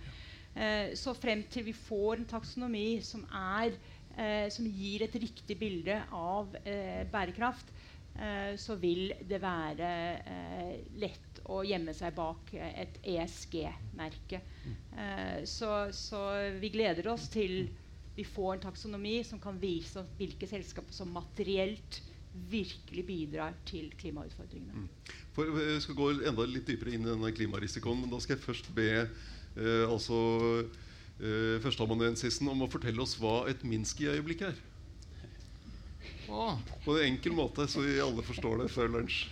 [0.53, 3.25] Eh, så frem til vi får en taksonomi som,
[3.57, 3.79] er,
[4.13, 7.73] eh, som gir et riktig bilde av eh, bærekraft,
[8.21, 9.95] eh, så vil det være
[11.01, 14.41] lett å gjemme seg bak eh, et ESG-merke.
[14.97, 16.23] Eh, så, så
[16.61, 17.67] vi gleder oss til
[18.15, 22.01] vi får en taksonomi som kan vise oss hvilke selskaper som materielt
[22.51, 24.87] virkelig bidrar til klimautfordringene.
[25.35, 28.45] For jeg skal gå enda litt dypere inn i denne klimarisikoen, men da skal jeg
[28.45, 30.19] først be eh, altså
[30.63, 34.63] eh, førsteamanuensisen om å fortelle oss hva et Minsk-øyeblikk er.
[36.27, 39.27] På en enkel måte, så vi alle forstår det før lunsj.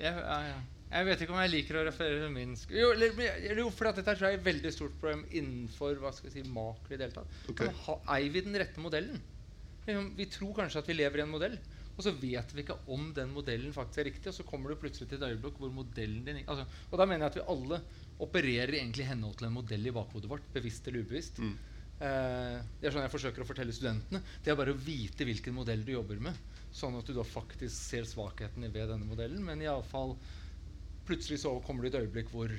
[0.00, 0.56] Jeg, ja, ja.
[0.96, 2.74] jeg vet ikke om jeg liker å referere til Minsk.
[2.74, 2.90] Jo,
[3.60, 6.40] jo for at dette tror jeg er et veldig stort problem innenfor hva skal jeg
[6.40, 7.78] si, makro i det hele tatt.
[7.86, 9.22] Ha, Eier vi den rette modellen?
[9.84, 11.58] Liksom, Vi tror kanskje at vi lever i en modell,
[11.94, 14.30] og så vet vi ikke om den modellen faktisk er riktig.
[14.32, 17.26] Og så kommer du plutselig til et øyeblikk hvor modellen din altså, Og da mener
[17.26, 17.78] jeg at vi alle
[18.24, 21.38] opererer egentlig i henhold til en modell i bakhodet vårt, bevisst eller ubevisst.
[21.38, 21.54] Mm.
[22.02, 24.22] Eh, det er sånn jeg forsøker å fortelle studentene.
[24.42, 26.53] Det er bare å vite hvilken modell du jobber med.
[26.74, 29.44] Sånn at du da faktisk ser svakhetene ved denne modellen.
[29.46, 30.16] Men iallfall
[31.06, 32.50] plutselig så kommer det et øyeblikk hvor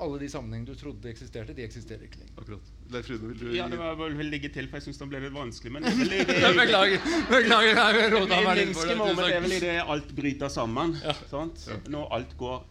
[0.00, 2.36] alle de sammenhengene du trodde eksisterte, de eksisterer ikke lenger.
[2.40, 2.68] Akkurat.
[2.90, 5.20] Leif Rune, vil du Ja, det var vel ligge til, for jeg syns det ble
[5.26, 5.72] litt vanskelig.
[5.76, 7.04] Men det er Beklager.
[7.28, 8.96] beklager jeg rota meg litt for det.
[9.00, 9.66] moment er vel takk.
[9.66, 10.94] det alt bryter sammen.
[11.04, 11.14] Ja.
[11.28, 11.66] Sant?
[11.92, 12.64] Når alt går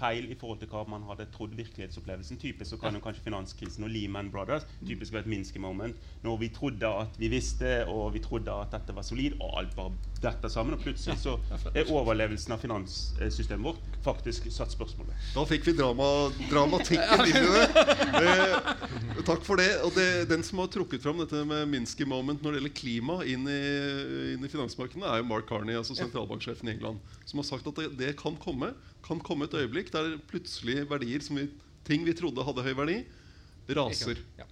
[0.00, 2.40] feil i forhold til hva man hadde trodd virkelighetsopplevelsen.
[2.42, 5.96] Typisk så kan jo kanskje finanskrisen og Lehman Brothers typisk være et Minsky moment.
[6.24, 9.76] Når vi trodde at vi visste, og vi trodde at dette var solid, og alt
[9.76, 9.92] bare
[10.22, 10.76] detter sammen.
[10.76, 11.36] Og plutselig så
[11.74, 15.22] er overlevelsen av finanssystemet vårt faktisk satt spørsmål ved.
[15.34, 16.08] Da fikk vi drama,
[16.50, 17.86] dramatikken inn i det.
[18.16, 19.70] Eh, takk for det.
[19.86, 23.18] Og det, Den som har trukket fram dette med Minsky moment når det gjelder klima
[23.26, 23.62] inn i,
[24.34, 27.80] inn i finansmarkedene, er jo Mark Carney, altså sentralbanksjefen i England, som har sagt at
[27.80, 28.72] det, det kan komme
[29.06, 31.46] kan komme et øyeblikk der plutselig verdier som vi,
[31.86, 32.98] ting vi trodde hadde høy verdi,
[33.76, 34.20] raser.
[34.38, 34.46] Ja.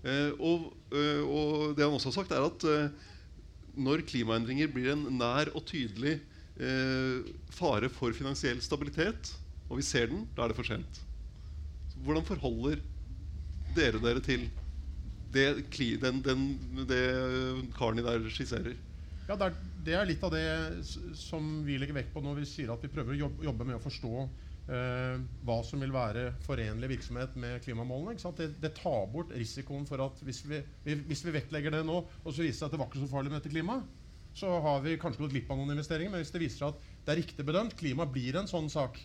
[0.00, 3.08] Eh, og, eh, og det han også har sagt, er at eh,
[3.80, 6.18] når klimaendringer blir en nær og tydelig
[6.60, 9.34] eh, fare for finansiell stabilitet,
[9.70, 11.02] og vi ser den, da er det for sent.
[11.92, 12.80] Så hvordan forholder
[13.76, 14.48] dere dere til
[15.30, 15.46] det,
[16.02, 16.46] den, den,
[16.90, 17.02] det
[17.76, 18.74] Karni der skisserer?
[19.28, 20.44] Ja, det er, det er litt av det
[21.18, 23.82] som vi legger vekt på når vi sier at vi prøver å jobbe, med å
[23.82, 28.18] forstå eh, hva som vil være forenlig virksomhet med klimamålene.
[28.36, 32.02] Det, det tar bort risikoen for at hvis vi, vi, hvis vi vektlegger det nå,
[32.02, 33.96] og så viser det seg at det var ikke så farlig med dette klimaet,
[34.36, 36.12] så har vi kanskje gått glipp av noen investeringer.
[36.12, 39.00] Men hvis det viser seg at det er riktig bedømt, klima blir en sånn sak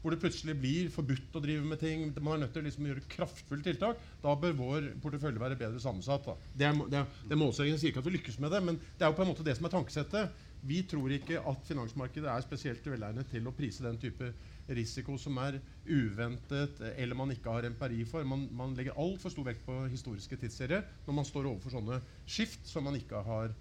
[0.00, 2.86] hvor det plutselig blir forbudt å drive med ting, man er nødt til å liksom
[2.88, 6.24] gjøre kraftfulle tiltak, da bør vår portefølje være bedre sammensatt.
[6.24, 6.36] Da.
[6.56, 7.80] Det er, det er, det er målsettingen.
[7.80, 9.56] Sier ikke at vi lykkes med det, men det er jo på en måte det
[9.58, 10.46] som er tankesettet.
[10.60, 14.32] Vi tror ikke at finansmarkedet er spesielt velegnet til å prise den type
[14.76, 15.56] risiko som er
[15.88, 18.26] uventet, eller man ikke har empiri for.
[18.28, 22.68] Man, man legger altfor stor vekt på historiske tidsserier når man står overfor sånne skift
[22.68, 23.56] som man ikke har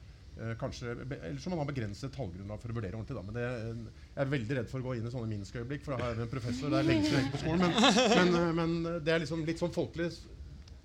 [0.59, 3.17] kanskje, eller så må man ha begrenset tallgrunnlag for å vurdere ordentlig.
[3.17, 3.23] Da.
[3.27, 5.95] Men det, eh, jeg er veldig redd for å gå inn i sånne Minsk-øyeblikk, for
[5.95, 6.73] da har jeg en professor.
[6.73, 7.79] Det er lenge siden på skolen, men,
[8.15, 10.11] men, eh, men det er liksom litt sånn folkelig.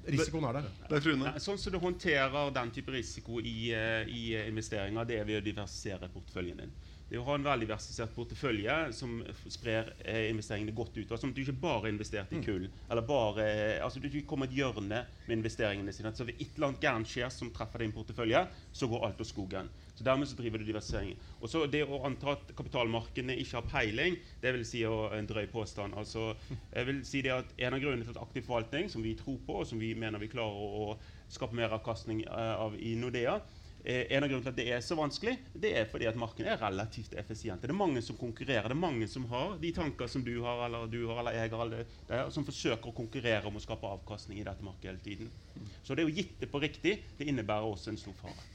[0.05, 0.67] Risikoen er der.
[0.89, 5.07] Det er Nei, Sånn som du håndterer den type risiko i, eh, i eh, investeringer,
[5.09, 6.75] det er ved å diversifisere porteføljen din.
[7.09, 9.19] Det å ha en veldiversifisert portefølje som
[9.53, 11.11] sprer eh, investeringene godt ut.
[11.13, 12.65] Altså, du ikke bare investert i kull.
[12.89, 16.15] Eller bare, eh, altså du ikke kommer et hjørne med investeringene sine.
[16.17, 19.29] Så hvis et eller annet gærent skjer som treffer din portefølje, så går alt til
[19.29, 19.69] skogen.
[19.95, 21.13] Så Dermed så driver du diversifisering.
[21.41, 25.47] Og så Det å anta at kapitalmarkedene ikke har peiling, det vil si en drøy
[25.53, 25.95] påstand.
[26.01, 26.33] Altså,
[26.73, 29.39] jeg vil si det at En av grunnene til at aktiv forvaltning, som vi tror
[29.47, 32.95] på, og som vi mener vi klarer å, å skape mer avkastning eh, av i
[32.99, 33.39] Nordea,
[33.85, 36.55] eh, en av grunnene til at det er så vanskelig, det er fordi at markedet
[36.55, 37.63] er relativt effisient.
[37.63, 38.67] Det er mange som konkurrerer.
[38.71, 41.53] Det er mange som har de tanker som du har, eller du har, eller jeg
[41.55, 45.05] har, eller det som forsøker å konkurrere om å skape avkastning i dette markedet hele
[45.05, 45.71] tiden.
[45.85, 48.51] Så det å gitt det på riktig, det innebærer også en stor fare.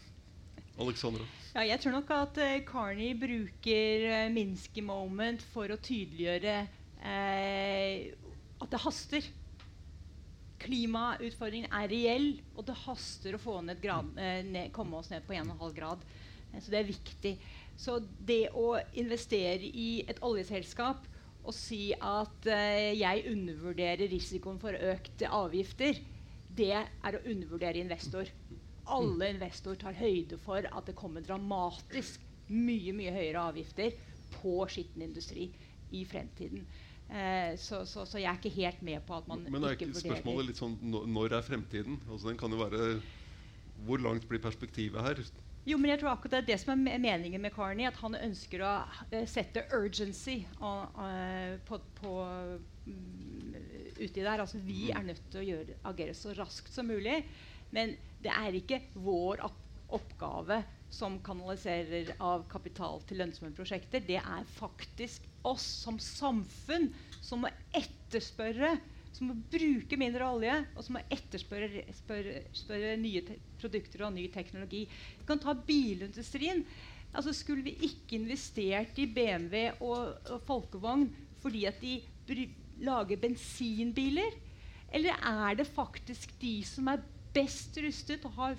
[0.80, 1.26] Alexandra?
[1.56, 6.56] Ja, jeg tror nok at eh, Carney bruker uh, Minsky moment for å tydeliggjøre
[7.04, 8.30] uh,
[8.64, 9.28] at det haster.
[10.60, 15.74] Klimautfordringen er reell, og det haster å grad, eh, ned, komme oss ned på 1,5
[15.76, 16.04] grad.
[16.52, 17.38] Eh, så det er viktig.
[17.78, 21.08] Så det å investere i et oljeselskap
[21.44, 25.96] og si at eh, jeg undervurderer risikoen for økte avgifter,
[26.50, 28.28] det er å undervurdere investor.
[28.90, 33.94] Alle investorer tar høyde for at det kommer dramatisk mye mye høyere avgifter
[34.40, 35.50] på skitten industri
[35.96, 36.66] i fremtiden.
[37.10, 39.88] Eh, så, så, så jeg er ikke helt med på at man Men er ikke
[39.88, 40.76] ikke vurderer spørsmålet litt sånn
[41.10, 41.96] Når er fremtiden?
[42.06, 42.90] Altså Den kan jo være
[43.88, 45.22] Hvor langt blir perspektivet her?
[45.66, 47.86] Jo, men jeg tror akkurat det er det som er meningen med Carney.
[47.86, 48.74] At han ønsker å
[49.12, 52.14] eh, sette urgency og, eh, på, på
[52.86, 53.58] mm,
[54.00, 54.40] uti der.
[54.40, 57.20] Altså vi er nødt til å gjøre, agere så raskt som mulig.
[57.76, 57.94] Men
[58.24, 60.60] det er ikke vår opp oppgave
[60.90, 64.02] som kanaliserer av kapital til lønnsomme prosjekter.
[64.06, 66.90] Det er faktisk oss som samfunn
[67.22, 68.74] som må etterspørre
[69.16, 74.14] som må bruke mindre olje, og som må etterspørre spørre, spørre nye te produkter og
[74.16, 74.86] ny teknologi.
[75.20, 76.62] Vi kan ta bilindustrien.
[77.10, 81.10] Altså Skulle vi ikke investert i BMW og, og folkevogn
[81.42, 82.46] fordi at de
[82.86, 84.38] lager bensinbiler?
[84.94, 87.04] Eller er det faktisk de som er
[87.36, 88.56] best rustet og har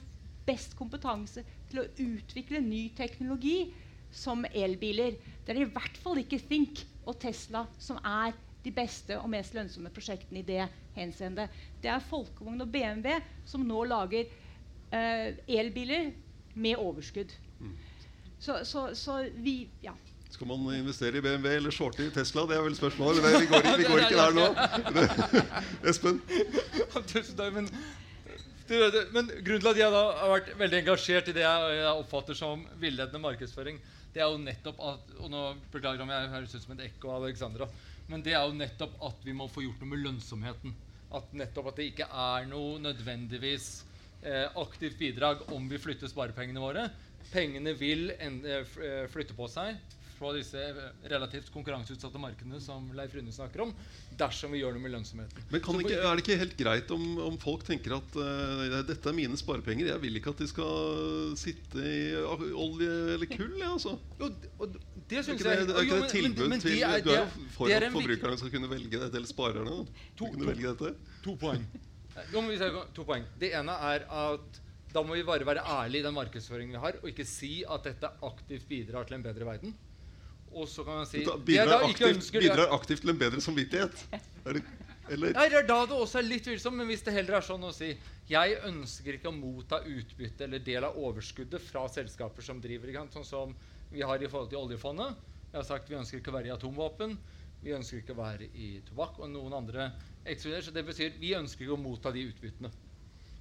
[0.47, 3.71] best kompetanse til å utvikle ny teknologi,
[4.11, 5.15] som elbiler?
[5.47, 9.55] Det er i hvert fall ikke Think og Tesla som er de beste og mest
[9.57, 10.65] lønnsomme prosjektene i det
[10.97, 11.47] henseende.
[11.81, 14.27] Det er Folkevogn og BMW som nå lager
[14.93, 16.11] eh, elbiler
[16.61, 17.31] med overskudd.
[18.41, 19.95] Så, så, så vi Ja.
[20.31, 22.45] Skal man investere i BMW eller shorte i Tesla?
[22.47, 23.23] Det er vel spørsmålet.
[23.25, 24.45] Vi, går, ikke- vi går ikke der nå.
[24.95, 25.43] Det,
[25.91, 26.21] Espen?
[27.11, 27.67] Tusen takk, men,
[28.71, 32.03] du, men grunnen til at jeg da har vært veldig engasjert i det jeg, jeg
[32.05, 33.81] oppfatter som villedende markedsføring,
[34.15, 35.43] det er jo nettopp at og nå
[35.73, 37.69] Beklager om jeg høres ut som et ekko av Alexandra.
[38.11, 40.75] Men det er jo nettopp at vi må få gjort noe med lønnsomheten.
[41.15, 43.69] At nettopp at det ikke er noe nødvendigvis
[44.23, 46.89] eh, aktivt bidrag om vi flytter sparepengene våre.
[47.31, 49.79] Pengene vil en, eh, eh, flytte på seg
[50.21, 50.61] på disse
[51.09, 53.71] relativt konkurranseutsatte markedene som Leif Rune snakker om,
[54.21, 55.47] dersom vi gjør noe med lønnsomheten.
[55.51, 59.09] Men kan ikke, er det ikke helt greit om, om folk tenker at uh, dette
[59.09, 59.89] er mine sparepenger?
[59.95, 63.57] Jeg vil ikke at de skal sitte i olje eller kull.
[63.63, 63.97] Ja, altså.
[64.21, 64.77] Jo, og
[65.11, 67.17] det syns ikke det, jeg er ikke et tilbud men- men til er- Du er
[67.17, 69.79] jo det- for at forbrukerne skal kunne velge dette, eller sparerne?
[70.21, 70.95] To- to- velge dette.
[71.25, 71.65] To poeng.
[72.95, 73.25] To poeng.
[73.41, 74.61] Det ene er at
[74.93, 77.85] da må vi bare være ærlige i den markedsføringen vi har, og ikke si at
[77.87, 79.75] dette aktivt bidrar til en bedre verden.
[80.51, 84.01] Og så kan man si bidrar, aktivt, bidrar aktivt til en bedre samvittighet.
[84.45, 84.63] Det,
[85.11, 85.35] eller?
[85.35, 87.67] Nei, det er da det også er litt tvilsomt, men hvis det heller er sånn
[87.67, 87.89] å si
[88.31, 92.93] Jeg ønsker ikke å motta utbytte eller del av overskuddet fra selskaper som driver?
[93.11, 93.55] Sånn som
[93.91, 95.19] vi har i forhold til oljefondet.
[95.51, 97.17] Jeg har sagt Vi ønsker ikke å være i atomvåpen.
[97.61, 99.91] Vi ønsker ikke å være i tobakk og noen andre
[100.25, 100.69] ekskluderer.
[100.69, 102.71] Så det betyr vi ønsker ikke å motta de utbyttene.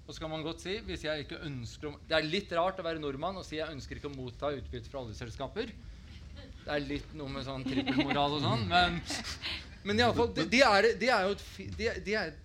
[0.10, 2.82] Og så kan man godt si hvis jeg ikke ønsker å, Det er litt rart
[2.82, 5.70] å være nordmann og si jeg ønsker ikke å motta utbytte fra oljeselskaper.
[6.70, 9.00] Det er litt noe med sånn trippelmoral og sånn, men,
[9.90, 11.48] men i alle fall, det, det, er, det er jo et,
[11.80, 12.36] det, det er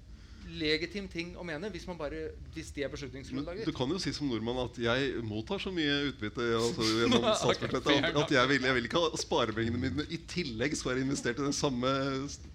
[0.45, 2.21] legitim ting å mene hvis, man bare,
[2.55, 3.69] hvis det er Men beslutningsgrunnlaget.
[3.69, 7.91] du kan jo si som nordmann at jeg mottar så mye utbytte altså, gjennom statsbudsjettet
[8.11, 11.41] at, at jeg, vil, jeg vil ikke ha sparepengene mine i tillegg skal være investert
[11.41, 11.91] i den samme,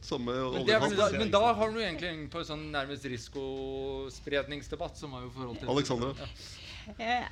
[0.06, 4.98] samme Men, er vel, da, men da har du egentlig på en sånn nærmest risikospredningsdebatt,
[5.02, 6.32] som har jo forhold til Alexandra?
[6.98, 7.30] Eh,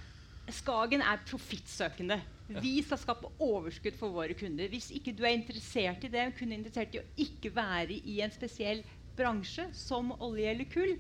[0.54, 2.22] Skagen er profittsøkende.
[2.64, 4.70] Vi skal skape overskudd for våre kunder.
[4.72, 8.32] Hvis ikke du er interessert i det, kun interessert i å ikke være i en
[8.32, 8.86] spesiell
[9.18, 10.94] bransje som olje eller kull,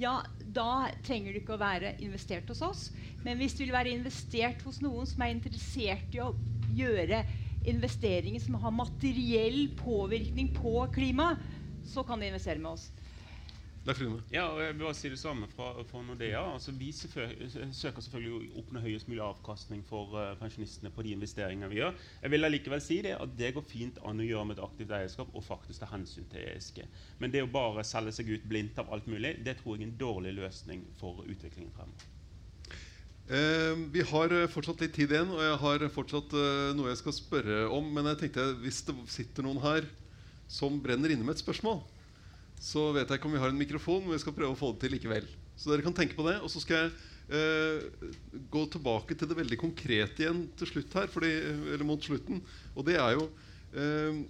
[0.00, 2.84] ja, da trenger du ikke å være investert hos oss.
[3.26, 6.32] Men hvis du vil være investert hos noen som er interessert i å
[6.72, 7.24] gjøre
[7.68, 11.40] investeringer som har materiell påvirkning på klimaet,
[11.84, 12.88] så kan du investere med oss.
[13.84, 14.22] Leif Rune?
[14.32, 16.40] Ja, og jeg vil bare si det samme fra, fra Nordea.
[16.54, 21.68] Altså, vi søker selvfølgelig å oppnå høyest mulig avkastning for uh, pensjonistene på de investeringene
[21.68, 21.98] vi gjør.
[22.22, 24.94] Jeg vil allikevel si det at det går fint an å gjøre med et aktivt
[24.96, 26.80] eierskap og faktisk ta hensyn til ESG.
[27.20, 29.90] Men det å bare selge seg ut blindt av alt mulig, det tror jeg er
[29.90, 32.10] en dårlig løsning for utviklingen fremover.
[33.24, 36.32] Eh, vi har eh, fortsatt litt tid igjen, og jeg har fortsatt
[36.76, 37.92] noe jeg skal spørre om.
[37.92, 39.92] Men jeg tenkte hvis det sitter noen her
[40.48, 41.84] som brenner inne med et spørsmål,
[42.60, 44.72] så vet jeg ikke om vi har en mikrofon, men vi skal prøve å få
[44.74, 45.26] det til likevel.
[45.56, 46.38] Så dere kan tenke på det.
[46.42, 46.92] Og så skal jeg
[47.38, 48.06] eh,
[48.52, 51.32] gå tilbake til det veldig konkrete igjen til slutt her, fordi,
[51.74, 52.42] eller mot slutten.
[52.74, 53.28] Og det er jo
[53.76, 54.22] eh,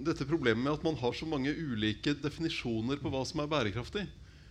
[0.00, 4.06] dette problemet med at man har så mange ulike definisjoner på hva som er bærekraftig.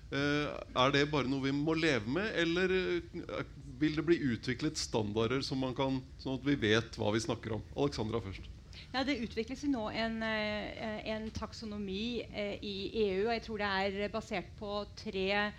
[0.09, 0.53] Eh,
[0.83, 3.43] er det bare noe vi må leve med, eller eh,
[3.79, 7.59] vil det bli utviklet standarder som man kan, sånn at vi vet hva vi snakker
[7.59, 7.67] om?
[7.77, 8.49] Alexandra først.
[8.91, 13.27] Ja, Det utvikles nå en, eh, en taksonomi eh, i EU.
[13.27, 15.51] og Jeg tror det er basert på tre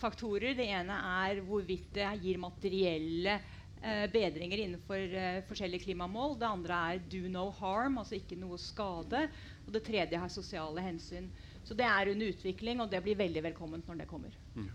[0.00, 0.56] faktorer.
[0.58, 3.36] Det ene er hvorvidt det gir materielle
[3.82, 5.14] eh, bedringer innenfor
[5.46, 6.34] forskjellige klimamål.
[6.40, 9.28] Det andre er do no harm, altså ikke noe skade.
[9.66, 11.30] Og det tredje har sosiale hensyn.
[11.62, 14.34] Så det er under utvikling, og det blir veldig velkomment når det kommer.
[14.58, 14.74] Ja,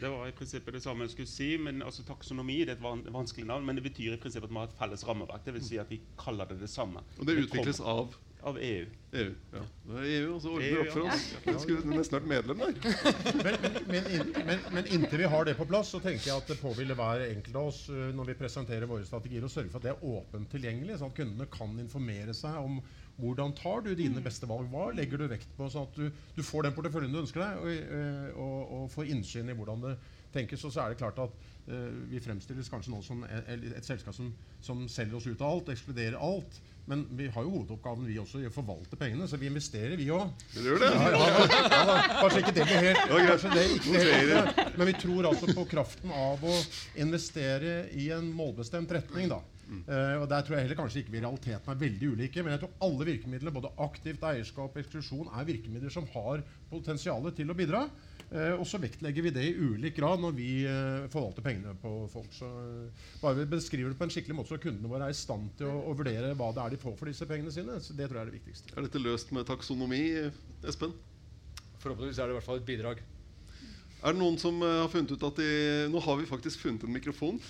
[0.00, 1.50] det var i prinsippet det samme jeg skulle si.
[1.58, 4.54] men altså Taksonomi det er et van vanskelig navn, men det betyr i prinsippet at
[4.54, 5.44] vi har et felles rammeverk.
[5.44, 7.04] Det vil si at vi kaller det det samme.
[7.18, 8.86] Og det utvikles av av E EU.
[9.12, 9.34] EU.
[9.52, 9.62] Ja.
[9.82, 11.14] Det er EU også ordner EU, opp for ja.
[11.14, 11.24] oss.
[11.44, 12.76] Vi skulle nesten vært medlem der.
[13.44, 16.36] Men, men, men, inn- men, men inntil vi har det på plass, så tenker jeg
[16.36, 19.72] at det påhviler hver enkelt av oss uh, når vi presenterer våre strategier, å sørge
[19.72, 22.78] for at det er åpent tilgjengelig, sånn at kundene kan informere seg om
[23.18, 24.68] hvordan tar du dine beste valg.
[24.70, 27.58] Hva legger du vekt på, sånn at du, du får den porteføljen du ønsker deg,
[27.58, 29.94] og, uh, og, og får innsyn i hvordan det
[30.34, 30.64] tenkes.
[30.68, 31.34] Og så er det klart at
[31.70, 34.30] uh, vi fremstilles kanskje nå som et, et selskap som,
[34.62, 36.60] som selger oss ut av alt, ekskluderer alt.
[36.88, 40.06] Men vi har jo hovedoppgaven vi også i å forvalte pengene, så vi investerer, vi
[40.14, 40.30] òg.
[40.56, 41.98] Ja, ja, ja.
[42.22, 46.14] Kanskje ikke det blir helt kanskje det ikke helt Men vi tror altså på kraften
[46.16, 46.54] av å
[46.96, 49.28] investere i en målbestemt retning.
[49.28, 49.42] da.
[49.68, 52.42] Eh, og Der tror jeg heller kanskje ikke vi i realiteten er veldig ulike.
[52.42, 57.28] Men jeg tror alle virkemidler, både aktivt eierskap og eksklusjon, er virkemidler som har potensial
[57.36, 57.88] til å bidra.
[58.28, 61.92] Uh, og så vektlegger vi det i ulik grad når vi uh, forvalter pengene på
[62.12, 62.28] folk.
[62.36, 62.48] Så
[63.22, 65.70] bare vi beskriver det på en skikkelig måte, så kundene våre er i stand til
[65.70, 67.78] å, å vurdere hva det er de får for disse pengene sine.
[67.80, 68.74] Så det tror jeg er det viktigste.
[68.74, 70.02] Er dette løst med taksonomi,
[70.60, 70.92] Espen?
[71.80, 73.00] Forhåpentligvis er det i hvert fall et bidrag.
[73.98, 75.50] Er det noen som har funnet ut at de
[75.90, 77.40] Nå har vi faktisk funnet en mikrofon.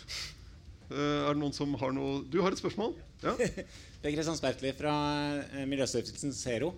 [0.88, 2.94] Eh, er det noen som har noe Du har et spørsmål?
[3.24, 3.34] Ja?
[4.02, 4.94] Per Kristian Spertli fra
[5.52, 6.72] eh, Miljøstiftelsen Zero.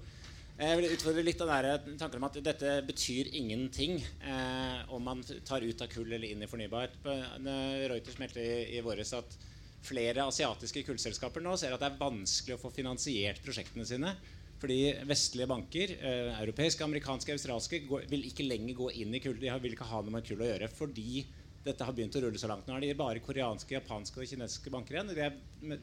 [0.61, 3.95] Jeg vil utfordre litt av dere tanken om at dette betyr ingenting
[4.29, 6.99] eh, om man tar ut av kull eller inn i fornybart.
[7.09, 9.39] Eh, Reuters meldte i, i våres at
[9.81, 14.13] flere asiatiske kullselskaper nå ser at det er vanskelig å få finansiert prosjektene sine.
[14.61, 19.39] Fordi vestlige banker, eh, europeiske, amerikanske, australske, går, vil ikke lenger gå inn i kull.
[19.41, 21.25] De vil ikke ha noe med kull å gjøre fordi
[21.65, 22.69] dette har begynt å rulle så langt.
[22.69, 25.11] Nå er det bare koreanske, japanske og kinesiske banker igjen.
[25.13, 25.27] Det,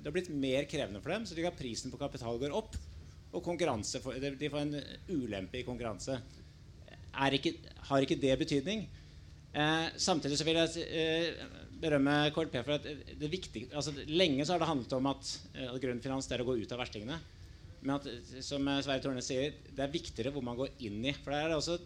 [0.07, 2.77] har blitt mer krevende for dem, så de prisen på kapital går opp.
[3.35, 4.79] Og konkurranse får, de får en
[5.11, 6.17] ulempe i konkurranse.
[7.37, 7.53] Ikke,
[7.89, 8.87] har ikke det betydning?
[9.57, 11.45] Eh, samtidig så vil jeg eh,
[11.81, 12.85] berømme KLP for at
[13.17, 16.47] det viktige, altså, Lenge så har det handlet om at, eh, at grunnfinans er å
[16.49, 17.17] gå ut av verstingene.
[17.83, 18.09] Men at,
[18.45, 21.13] som Sverre Torne sier, det er viktigere hvor man går inn i.
[21.21, 21.77] For der er det også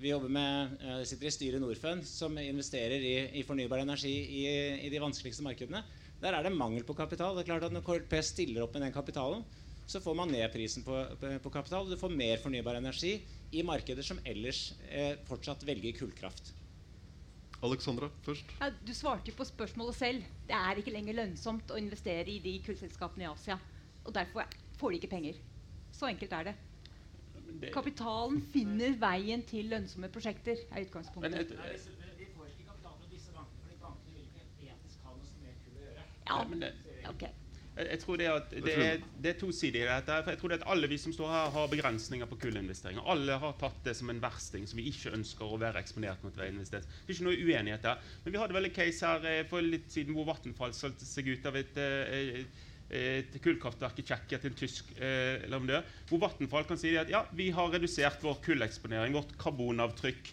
[0.00, 4.12] vi jobber med, uh, sitter i styret i Norfund, som investerer i, i fornybar energi
[4.12, 4.44] i,
[4.86, 5.82] i, de vanskeligste markedene.
[6.20, 7.36] Der er det mangel på kapital.
[7.36, 9.44] Det er klart at Når KLP stiller opp med den kapitalen,
[9.90, 11.88] så får man ned prisen på, på, på kapital.
[11.90, 13.16] Du får mer fornybar energi
[13.50, 16.52] i markeder som ellers eh, fortsatt velger kullkraft.
[17.66, 18.54] Alexandra først.
[18.60, 20.28] Ja, du svarte jo på spørsmålet selv.
[20.48, 23.58] Det er ikke lenger lønnsomt å investere i de kullselskapene i Asia.
[24.06, 24.48] Og derfor
[24.80, 25.40] får de ikke penger.
[25.92, 26.54] Så enkelt er det.
[27.60, 27.72] Det...
[27.74, 30.56] Kapitalen finner veien til lønnsomme prosjekter.
[30.70, 31.56] er utgangspunktet.
[36.30, 36.68] Ja, men det,
[37.10, 37.32] okay.
[37.76, 40.18] jeg, jeg, tror det, at det, er, det er tosidig i dette.
[40.22, 43.02] For jeg tror det at Alle vi som står her, har begrensninger på kullinvesteringer.
[43.14, 46.36] Alle har tatt det som en versting som vi ikke ønsker å være eksponert mot.
[46.36, 48.10] Det er ikke noe uenighet der.
[48.24, 51.32] Men vi hadde vel en case her eh, for litt siden hvor Vattenfall solgte seg
[51.34, 56.66] ut av et eh, et kullkraftverk i Tsjekkia til en tysk eh, leverandør, hvor Vattenfall
[56.68, 60.32] kan si at ja, vi har redusert vår kulleksponering, vårt karbonavtrykk,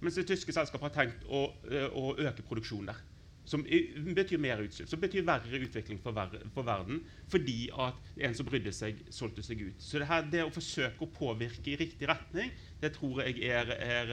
[0.00, 3.04] mens det tyske selskapet har tenkt å, eh, å øke produksjonen der.
[3.48, 6.98] Som betyr mer utslipp, som betyr verre utvikling for, ver for, verden.
[7.32, 7.96] Fordi at
[8.26, 9.78] en som brydde seg, solgte seg ut.
[9.80, 12.52] Så det, her, det å forsøke å påvirke i riktig retning,
[12.82, 14.12] det tror jeg er, er,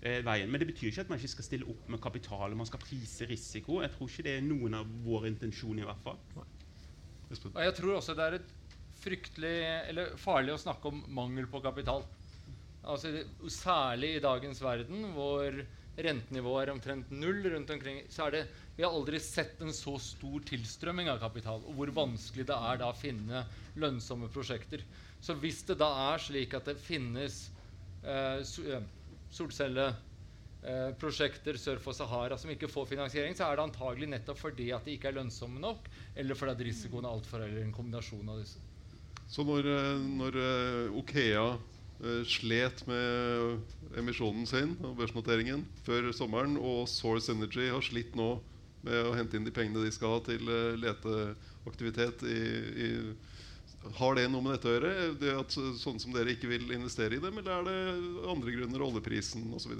[0.00, 0.48] er veien.
[0.48, 3.28] Men det betyr ikke at man ikke skal stille opp med kapital man skal prise
[3.28, 3.82] risiko.
[3.84, 6.24] Jeg tror ikke det er noen av vår intensjon i hvert fall.
[7.30, 8.54] Og jeg tror også det er et
[9.00, 9.58] fryktelig
[9.90, 12.02] eller farlig å snakke om mangel på kapital.
[12.80, 13.12] Altså,
[13.52, 15.54] særlig i dagens verden, hvor
[16.00, 18.42] rentenivået er omtrent null rundt omkring, så er det
[18.76, 22.78] Vi har aldri sett en så stor tilstrømming av kapital, og hvor vanskelig det er
[22.80, 23.44] da å finne
[23.76, 24.80] lønnsomme prosjekter.
[25.20, 27.42] Så hvis det da er slik at det finnes
[28.02, 28.88] eh, eh
[29.30, 29.92] solcelle
[30.62, 34.70] eh, prosjekter sør for Sahara som ikke får finansiering, så er det antagelig nettopp fordi
[34.76, 38.32] at de ikke er lønnsomme nok, eller fordi at risikoen er altfor eller en kombinasjon
[38.32, 38.62] av disse.
[39.30, 41.50] Så når, eh, når uh, Okea
[42.24, 48.38] slet med emisjonen sin og børsnoteringen før sommeren, og Source Energy har slitt nå
[48.80, 50.48] med å hente inn de pengene de skal ha til
[50.80, 52.38] leteaktivitet i,
[52.72, 52.88] i
[53.96, 54.92] har det noe med dette å gjøre?
[55.20, 58.84] Det at Sånn som dere ikke vil investere i dem, eller er det andre grunner?
[58.84, 59.72] Oljeprisen osv.?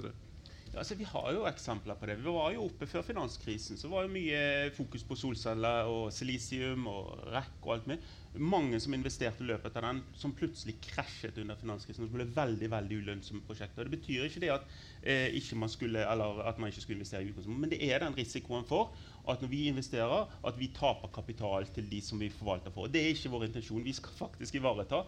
[0.71, 2.15] Altså, vi har jo eksempler på det.
[2.21, 6.87] Vi var jo oppe Før finanskrisen så var det mye fokus på solceller og silisium
[6.87, 7.99] og REC og alt mye.
[8.39, 12.05] Mange som investerte i løpet av den, som plutselig krasjet under finanskrisen.
[12.05, 13.83] og ble veldig veldig ulønnsomme prosjekter.
[13.83, 14.71] Det betyr ikke det at,
[15.03, 18.17] eh, ikke man, skulle, at man ikke skulle investere i utgangspunktet, men det er den
[18.17, 18.95] risikoen for
[19.27, 22.87] at når vi investerer, at vi taper kapital til de som vi forvalter for.
[22.87, 23.83] Det er ikke vår intensjon.
[23.83, 25.03] Vi skal faktisk ivareta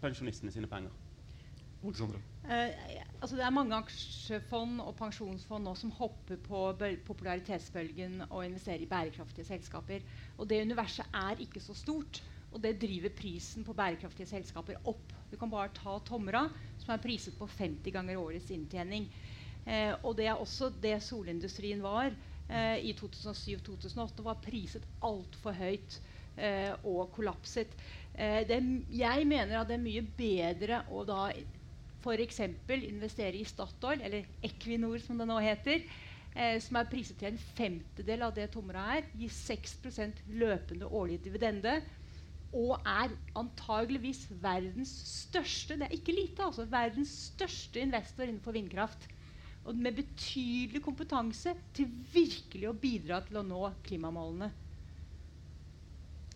[0.00, 1.11] pensjonistene sine penger.
[2.42, 2.70] Uh,
[3.22, 6.62] altså det er mange aksjefond og pensjonsfond nå som hopper på
[7.06, 10.04] popularitetsbølgen og investerer i bærekraftige selskaper.
[10.38, 12.22] Og det universet er ikke så stort.
[12.52, 15.12] Og det driver prisen på bærekraftige selskaper opp.
[15.30, 16.44] Du kan bare ta Tomra,
[16.82, 19.08] som er priset på 50 ganger årets inntjening.
[19.64, 22.10] Eh, og det er også det solindustrien var
[22.50, 24.26] eh, i 2007-2008.
[24.26, 25.96] Var priset altfor høyt
[26.36, 27.72] eh, og kollapset.
[28.12, 28.60] Eh, det,
[28.92, 31.30] jeg mener at det er mye bedre å da
[32.02, 32.40] f.eks.
[32.82, 35.86] investere i Statoil, eller Equinor som det nå heter,
[36.34, 41.22] eh, som er priset til en femtedel av det Tomra er, gir 6% løpende årlig
[41.24, 41.80] dividende
[42.52, 49.06] og er antageligvis verdens største det er ikke lite, altså, verdens største investor innenfor vindkraft.
[49.64, 54.50] Og med betydelig kompetanse til virkelig å bidra til å nå klimamålene.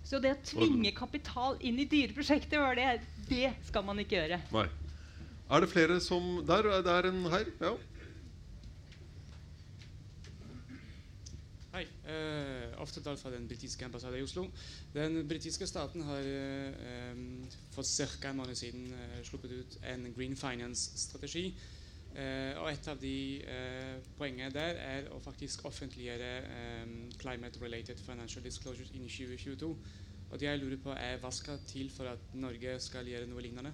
[0.07, 4.39] Så det å tvinge kapital inn i dyre prosjekter, det, det skal man ikke gjøre.
[4.55, 4.69] Nei.
[5.51, 7.45] Er det flere som Der, det en her.
[7.61, 7.77] Ja.
[11.73, 11.85] Hei.
[12.15, 14.51] Eh, Oftedal fra den britiske ambassaden i Oslo.
[14.95, 16.23] Den britiske staten har
[17.13, 18.31] um, for ca.
[18.31, 21.55] en måned siden eh, sluppet ut en Green Finance-strategi.
[22.17, 26.43] Eh, og et av de uh, poengene der er å faktisk offentliggjøre
[26.83, 29.77] um, climate-related financial disclosures innen 2022.
[30.31, 33.47] Og det jeg lurer på er Hva skal til for at Norge skal gjøre noe
[33.47, 33.73] lignende?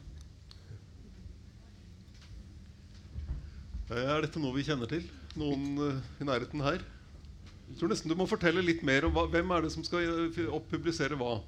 [3.96, 5.06] Er dette noe vi kjenner til?
[5.40, 6.82] Noen uh, i nærheten her?
[7.72, 10.28] Jeg tror nesten du må fortelle litt mer om hva, hvem er det som skal
[10.28, 11.38] uh, publisere hva.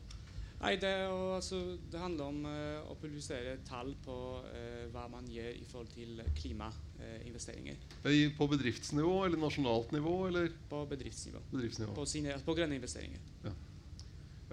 [0.65, 1.59] Nei, det, å- altså,
[1.93, 4.15] det handler om uh, å publisere tall på
[4.47, 10.49] uh, hva man gjør i forhold til klimainvesteringer Uh, På bedriftsnivå eller nasjonalt nivå eller
[10.71, 11.43] på bedriftsnivå.
[11.53, 11.93] bedriftsnivå?
[11.97, 13.21] På, sine, på grønne investeringer.
[13.45, 13.53] Ja.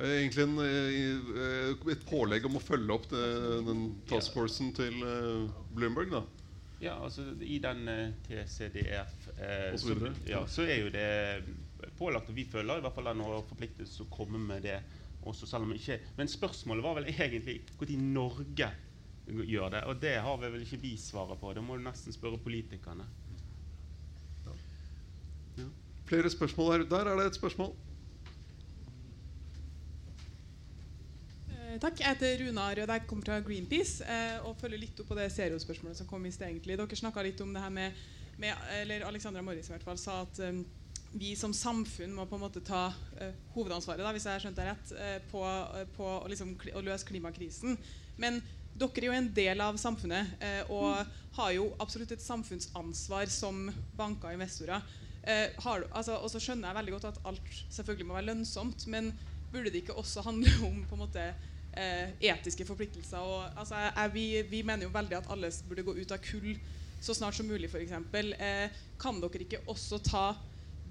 [0.01, 0.99] Egentlig en, eh,
[1.45, 3.25] eh, et pålegg om å følge opp det,
[3.67, 6.21] den taskforcen til eh, Bloomberg, da.
[6.81, 12.35] Ja, altså I den eh, TCDF eh, så ja, så er jo det pålagt, og
[12.35, 14.79] vi føler i hvert fall den har forpliktet å komme med det
[15.21, 18.71] også selv om ikke Men spørsmålet var vel egentlig når Norge
[19.27, 21.53] gjør det, og det har vi vel ikke vi svaret på.
[21.53, 23.05] Det må du nesten spørre politikerne.
[26.09, 26.83] Flere spørsmål her.
[26.89, 27.75] Der er det et spørsmål.
[31.79, 32.01] Takk.
[32.01, 32.89] Jeg heter Runa Rød.
[32.91, 36.31] Jeg kommer fra Greenpeace eh, og følger litt opp på det Zero-spørsmålet som kom i
[36.33, 36.49] sted.
[36.49, 36.75] egentlig.
[36.79, 37.99] Dere snakka litt om det her med,
[38.41, 40.63] med Eller Alexandra Morris i hvert fall sa at um,
[41.13, 44.59] vi som samfunn må på en måte ta uh, hovedansvaret, da, hvis jeg har skjønt
[44.59, 47.77] det rett, uh, på, uh, på å, liksom, å løse klimakrisen.
[48.19, 48.41] Men
[48.71, 50.95] dere er jo en del av samfunnet eh, og
[51.37, 53.67] har jo absolutt et samfunnsansvar som
[53.97, 54.85] banker og investorer.
[55.21, 58.87] Eh, har, altså, og så skjønner jeg veldig godt at alt selvfølgelig må være lønnsomt,
[58.89, 59.11] men
[59.51, 63.23] burde det ikke også handle om på en måte eh, etiske forpliktelser?
[63.23, 66.53] Og, altså, jeg, vi, vi mener jo veldig at alle burde gå ut av kull
[67.01, 67.93] så snart som mulig, f.eks.
[68.37, 70.25] Eh, kan dere ikke også ta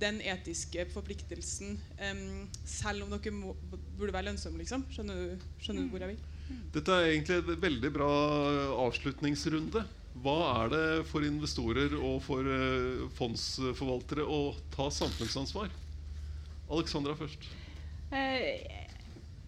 [0.00, 2.24] den etiske forpliktelsen em,
[2.66, 4.86] selv om dere må, burde være lønnsomme, liksom?
[4.90, 6.26] Skjønner du, skjønner du hvor jeg vil?
[6.74, 8.10] Dette er egentlig en veldig bra
[8.88, 9.84] avslutningsrunde.
[10.20, 14.40] Hva er det for investorer og for eh, fondsforvaltere å
[14.74, 15.70] ta samfunnsansvar?
[16.70, 17.46] Alexandra først.
[18.10, 18.79] Eh,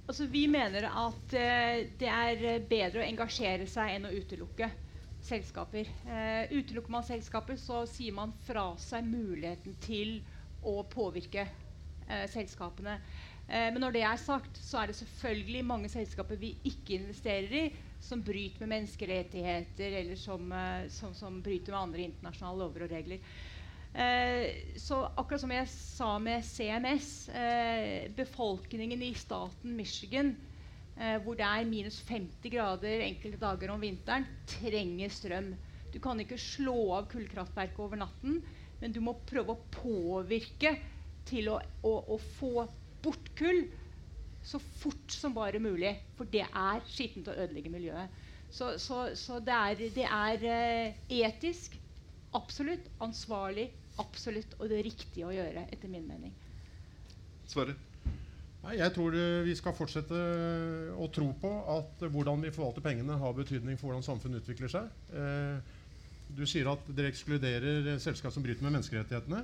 [0.08, 4.70] altså vi mener at eh, det er bedre å engasjere seg enn å utelukke
[5.22, 5.90] selskaper.
[6.06, 10.18] Eh, utelukker man selskaper, så sier man fra seg muligheten til
[10.66, 12.98] å påvirke eh, selskapene.
[13.46, 17.56] Eh, men når det er sagt, så er det selvfølgelig mange selskaper vi ikke investerer
[17.58, 17.64] i,
[18.02, 22.94] som bryter med menneskerettigheter eller som, eh, som, som bryter med andre internasjonale lover og
[22.96, 23.34] regler.
[23.92, 30.32] Eh, så akkurat som jeg sa med CMS, eh, befolkningen i staten Michigan,
[30.96, 35.52] eh, hvor det er minus 50 grader enkelte dager om vinteren, trenger strøm.
[35.92, 38.40] Du kan ikke slå av kullkraftverket over natten,
[38.80, 40.78] men du må prøve å påvirke
[41.28, 42.64] til å, å, å få
[43.04, 43.66] bort kull
[44.42, 45.92] så fort som bare mulig.
[46.16, 48.08] For det er skittent og ødelegger miljøet.
[48.52, 51.76] Så, så, så det er, det er eh, etisk,
[52.36, 53.68] absolutt, ansvarlig,
[54.02, 56.34] absolutt, og det riktige å gjøre, etter min mening.
[57.48, 57.76] Sverre.
[58.62, 60.18] Nei, jeg tror eh, vi skal fortsette
[60.94, 64.70] å tro på at eh, hvordan vi forvalter pengene, har betydning for hvordan samfunnet utvikler
[64.70, 64.92] seg.
[65.10, 65.80] Eh,
[66.32, 69.42] du sier at dere ekskluderer eh, selskap som bryter med menneskerettighetene.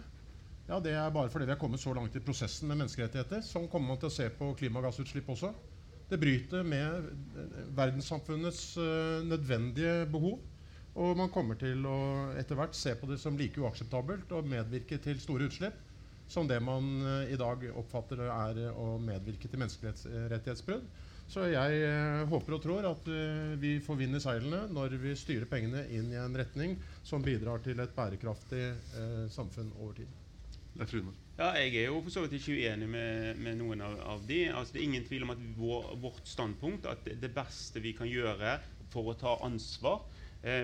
[0.68, 3.42] Ja, Det er bare fordi vi er kommet så langt i prosessen med menneskerettigheter.
[3.44, 5.52] Sånn kommer man til å se på klimagassutslipp også.
[6.09, 10.38] Det bryter med eh, verdenssamfunnets eh, nødvendige behov.
[10.99, 11.99] Og man kommer til å
[12.38, 15.84] etter hvert se på det som like uakseptabelt og medvirke til store utslipp
[16.28, 20.84] som det man eh, i dag oppfatter er eh, å medvirke til menneskerettighetsbrudd.
[21.28, 25.14] Så jeg eh, håper og tror at eh, vi får vind i seilene når vi
[25.16, 30.12] styrer pengene inn i en retning som bidrar til et bærekraftig eh, samfunn over tid.
[31.38, 34.44] Ja, jeg er jo for så vidt ikke uenig med, med noen av, av de.
[34.53, 38.09] Altså, det er ingen tvil om at vår, vårt standpunkt at det, beste vi kan
[38.11, 38.59] gjøre
[38.92, 40.18] for å ta ansvar, eh,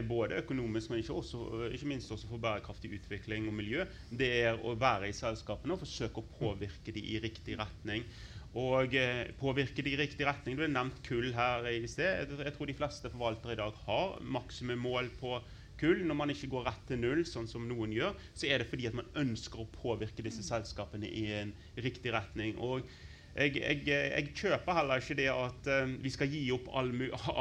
[0.09, 4.61] både økonomisk, men ikke, også, ikke minst også for bærekraftig utvikling og miljø, det er
[4.63, 8.07] å være i selskapene og forsøke å påvirke de i riktig retning.
[8.55, 10.55] Og eh, påvirke de i riktig retning.
[10.55, 12.31] Det har nevnt kull her i sted.
[12.39, 15.41] Jeg, tror de fleste forvaltere i dag har maksimummål på
[15.81, 16.05] kull.
[16.07, 18.87] Når man ikke går rett til null, sånn som noen gjør, så er det fordi
[18.91, 21.51] at man ønsker å påvirke disse selskapene i en
[21.83, 22.55] riktig retning.
[22.63, 22.87] Og
[23.35, 26.93] jeg, jeg, jeg kjøper heller ikke det at eh, vi skal gi opp all,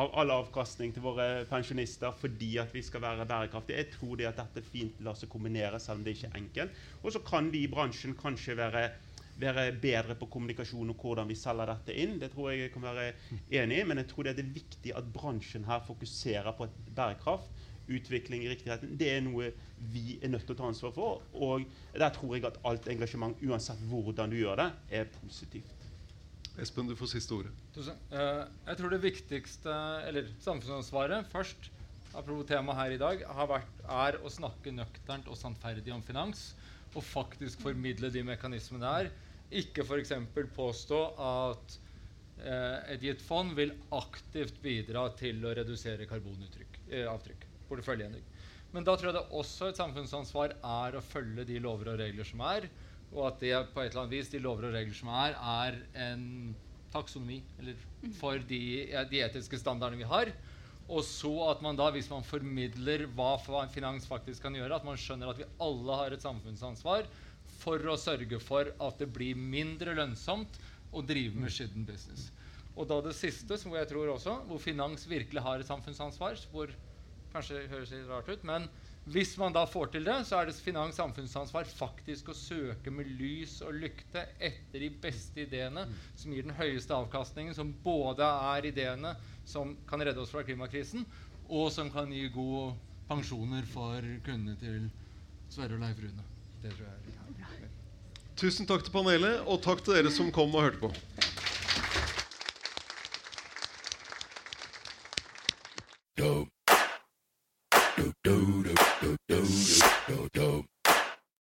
[0.02, 3.78] all avkastning til våre pensjonister fordi at vi skal være bærekraftige.
[3.84, 6.80] Jeg tror det at dette fint lar seg kombinere, selv om det ikke er enkelt.
[7.04, 8.88] Og så kan vi i bransjen kanskje være
[9.42, 12.20] være bedre på kommunikasjon og hvordan vi selger dette inn.
[12.22, 13.06] Det tror jeg jeg kan være
[13.62, 17.50] enig i, men jeg tror det er viktig at bransjen her fokuserer på bærekraft,
[17.90, 18.94] utvikling i riktig retning.
[19.00, 19.50] Det er noe
[19.94, 21.24] vi er nødt til å ta ansvar for.
[21.34, 21.66] Og
[21.98, 24.70] der tror jeg at alt engasjement, uansett hvordan du gjør det,
[25.02, 25.83] er positivt.
[26.62, 27.54] Espen, du får siste ordet.
[27.74, 27.98] Tusen.
[28.14, 29.78] Eh, jeg tror det viktigste,
[30.08, 31.72] eller samfunnsansvaret først,
[32.14, 36.52] apropos temaet her i dag, vært, er å snakke nøkternt og sannferdig om finans.
[36.94, 39.10] Og faktisk formidle de mekanismene der.
[39.50, 40.14] Ikke f.eks.
[40.54, 41.80] påstå at
[42.38, 46.80] eh, et gitt fond vil aktivt bidra til å redusere karbonavtrykk.
[46.94, 47.10] Eh,
[47.70, 48.30] porteføljeendring.
[48.74, 52.30] Men da tror jeg det også et samfunnsansvar er å følge de lover og regler
[52.30, 52.70] som er.
[53.14, 55.80] Og at det på et eller annet vis, de lover og regler som er, er
[56.10, 56.26] en
[56.94, 57.78] taksonomi, eller
[58.18, 58.62] for de,
[59.10, 60.32] de etiske standardene vi har.
[60.92, 63.36] Og så at man da, hvis man formidler hva
[63.72, 67.08] finans faktisk kan gjøre, at man skjønner at vi alle har et samfunnsansvar
[67.64, 70.60] for å sørge for at det blir mindre lønnsomt
[70.94, 72.28] å drive med skitten business.
[72.74, 76.74] Og da det siste, som jeg tror også, hvor finans virkelig har et samfunnsansvar, hvor
[77.34, 78.68] kanskje høres litt rart ut, men
[79.04, 83.10] hvis man da får til det, så er det finans samfunnsansvar faktisk å søke med
[83.20, 85.84] lys og lykte etter de beste ideene
[86.16, 88.24] som gir den høyeste avkastningen, som både
[88.56, 89.12] er ideene
[89.44, 91.04] som kan redde oss fra klimakrisen,
[91.52, 92.78] og som kan gi gode
[93.10, 94.88] pensjoner for kundene til
[95.52, 96.24] Sverre og Leif Rune.
[96.64, 97.72] Det tror jeg er
[98.40, 100.90] Tusen takk til panelet, og takk til dere som kom og hørte på.